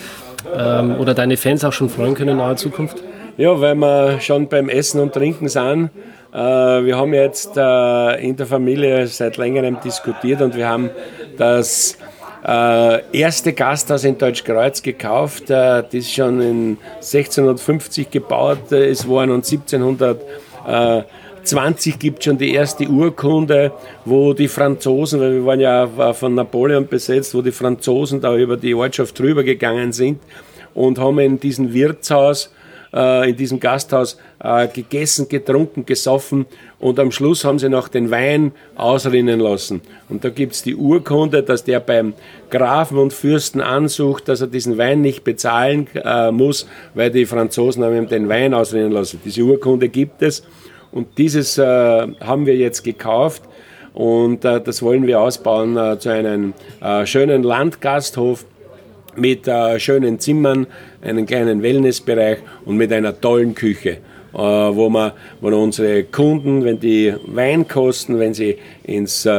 [0.55, 3.03] ähm, oder deine Fans auch schon freuen können in naher Zukunft?
[3.37, 5.89] Ja, weil wir schon beim Essen und Trinken sind.
[6.33, 10.89] Äh, wir haben jetzt äh, in der Familie seit längerem diskutiert und wir haben
[11.37, 11.97] das
[12.45, 15.49] äh, erste Gasthaus in Deutschkreuz gekauft.
[15.49, 20.21] Äh, das schon in 1650 gebaut ist worden und 1700
[21.47, 23.71] 20 gibt schon die erste Urkunde,
[24.05, 28.57] wo die Franzosen, weil wir waren ja von Napoleon besetzt, wo die Franzosen da über
[28.57, 30.19] die Ortschaft drüber gegangen sind
[30.73, 32.51] und haben in diesem Wirtshaus,
[32.93, 36.45] äh, in diesem Gasthaus äh, gegessen, getrunken, gesoffen
[36.79, 39.81] und am Schluss haben sie noch den Wein ausrinnen lassen.
[40.09, 42.13] Und da gibt es die Urkunde, dass der beim
[42.51, 47.83] Grafen und Fürsten ansucht, dass er diesen Wein nicht bezahlen äh, muss, weil die Franzosen
[47.83, 49.19] haben ihm den Wein ausrinnen lassen.
[49.25, 50.43] Diese Urkunde gibt es.
[50.97, 53.43] Und dieses äh, haben wir jetzt gekauft
[53.93, 58.47] und äh, das wollen wir ausbauen äh, zu einem äh, schönen Landgasthof
[59.15, 60.65] mit äh, schönen Zimmern,
[61.03, 63.99] einem kleinen Wellnessbereich und mit einer tollen Küche.
[64.33, 69.29] Äh, wo, man, wo unsere Kunden, wenn die Wein kosten, wenn sie ins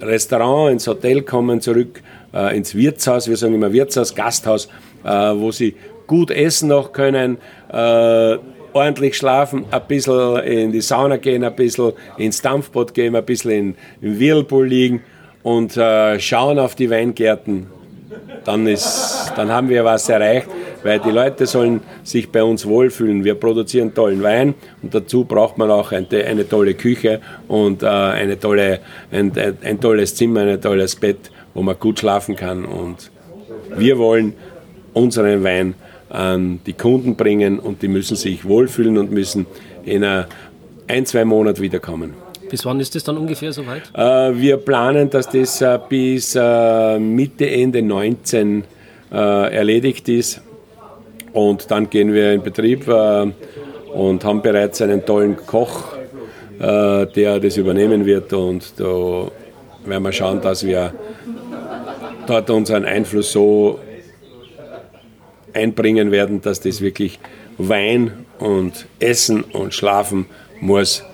[0.00, 2.00] Restaurant, ins Hotel kommen, zurück
[2.52, 4.68] ins Wirtshaus, wir sagen immer Wirtshaus, Gasthaus,
[5.02, 5.74] wo sie
[6.06, 7.38] gut essen noch können,
[8.74, 13.50] ordentlich schlafen, ein bisschen in die Sauna gehen, ein bisschen ins Dampfbad gehen, ein bisschen
[13.50, 15.02] in, im Whirlpool liegen
[15.42, 17.68] und äh, schauen auf die Weingärten.
[18.44, 20.48] Dann, ist, dann haben wir was erreicht,
[20.82, 23.24] weil die Leute sollen sich bei uns wohlfühlen.
[23.24, 27.86] Wir produzieren tollen Wein und dazu braucht man auch eine, eine tolle Küche und äh,
[27.86, 28.80] eine tolle,
[29.10, 29.32] ein,
[29.62, 32.64] ein tolles Zimmer, ein tolles Bett, wo man gut schlafen kann.
[32.66, 33.10] Und
[33.76, 34.34] wir wollen
[34.92, 35.74] unseren Wein
[36.14, 39.46] an die Kunden bringen und die müssen sich wohlfühlen und müssen
[39.84, 42.14] in ein, zwei Monaten wiederkommen.
[42.50, 43.82] Bis wann ist das dann ungefähr soweit?
[43.94, 48.64] Äh, wir planen, dass das äh, bis äh, Mitte, Ende 19
[49.10, 50.40] erledigt ist.
[51.32, 55.94] Und dann gehen wir in Betrieb und haben bereits einen tollen Koch
[56.58, 59.26] äh, der das übernehmen wird und da
[59.84, 60.94] werden wir schauen, dass wir
[62.26, 63.80] dort unseren Einfluss so
[65.54, 67.18] einbringen werden, dass das wirklich
[67.58, 70.26] Wein und Essen und Schlafen
[70.60, 71.04] muss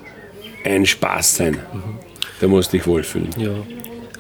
[0.64, 1.58] ein Spaß sein.
[2.40, 3.28] Da musst du dich wohlfühlen.
[3.36, 3.52] Ja.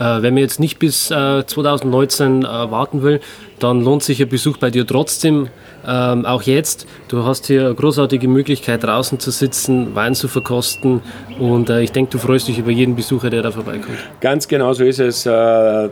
[0.00, 3.20] Äh, wenn man jetzt nicht bis äh, 2019 äh, warten will,
[3.58, 5.48] dann lohnt sich ein Besuch bei dir trotzdem.
[5.86, 11.00] Ähm, auch jetzt, du hast hier eine großartige Möglichkeit, draußen zu sitzen, Wein zu verkosten
[11.38, 13.96] und äh, ich denke, du freust dich über jeden Besucher, der da vorbeikommt.
[14.20, 15.24] Ganz genau so ist es.
[15.24, 15.30] Äh,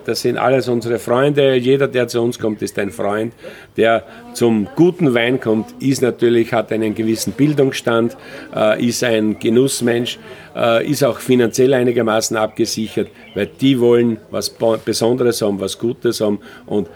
[0.05, 1.55] das sind alles unsere Freunde.
[1.55, 3.33] Jeder, der zu uns kommt, ist ein Freund.
[3.77, 4.05] Der
[4.35, 8.17] zum guten Wein kommt, ist natürlich, hat einen gewissen Bildungsstand,
[8.55, 10.19] äh, ist ein Genussmensch,
[10.55, 14.51] äh, ist auch finanziell einigermaßen abgesichert, weil die wollen was
[14.85, 16.89] Besonderes haben, was Gutes haben und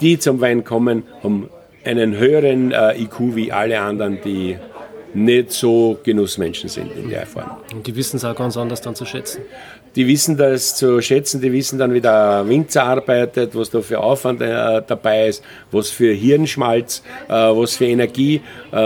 [0.00, 1.48] die zum Wein kommen, haben
[1.84, 4.56] einen höheren äh, IQ wie alle anderen, die
[5.14, 7.50] nicht so Genussmenschen sind in der Form.
[7.72, 9.42] Und die wissen es auch ganz anders dann zu schätzen.
[9.94, 14.00] Die wissen das zu schätzen, die wissen dann, wie der Winzer arbeitet, was da für
[14.00, 18.40] Aufwand äh, dabei ist, was für Hirnschmalz, äh, was für Energie,
[18.72, 18.76] äh,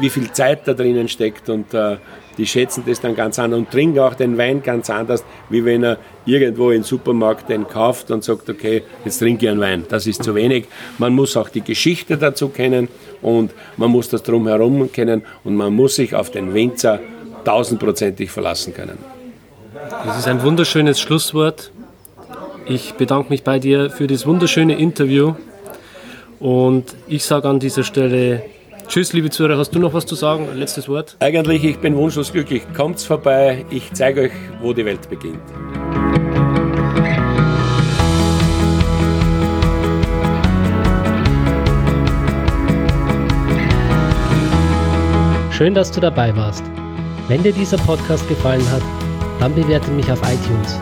[0.00, 1.98] wie viel Zeit da drinnen steckt und äh,
[2.38, 5.82] die schätzen das dann ganz anders und trinken auch den Wein ganz anders, wie wenn
[5.82, 9.84] er irgendwo im Supermarkt den kauft und sagt, okay, jetzt trinke ich einen Wein.
[9.88, 10.66] Das ist zu wenig.
[10.98, 12.88] Man muss auch die Geschichte dazu kennen
[13.20, 17.00] und man muss das drumherum kennen und man muss sich auf den Winzer
[17.44, 18.98] tausendprozentig verlassen können.
[20.06, 21.72] Das ist ein wunderschönes Schlusswort.
[22.66, 25.34] Ich bedanke mich bei dir für das wunderschöne Interview
[26.38, 28.42] und ich sage an dieser Stelle
[28.88, 29.58] Tschüss, liebe Zuhörer.
[29.58, 30.48] Hast du noch was zu sagen?
[30.54, 31.14] Letztes Wort?
[31.20, 32.62] Eigentlich, ich bin wunschlos glücklich.
[32.74, 33.66] Kommt's vorbei.
[33.68, 34.32] Ich zeige euch,
[34.62, 35.42] wo die Welt beginnt.
[45.52, 46.64] Schön, dass du dabei warst.
[47.28, 48.82] Wenn dir dieser Podcast gefallen hat,
[49.38, 50.80] dann bewerte mich auf iTunes.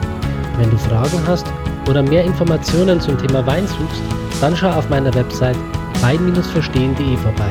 [0.59, 1.47] Wenn du Fragen hast
[1.89, 4.03] oder mehr Informationen zum Thema Wein suchst,
[4.41, 5.57] dann schau auf meiner Website
[6.03, 7.51] wein-verstehen.de vorbei.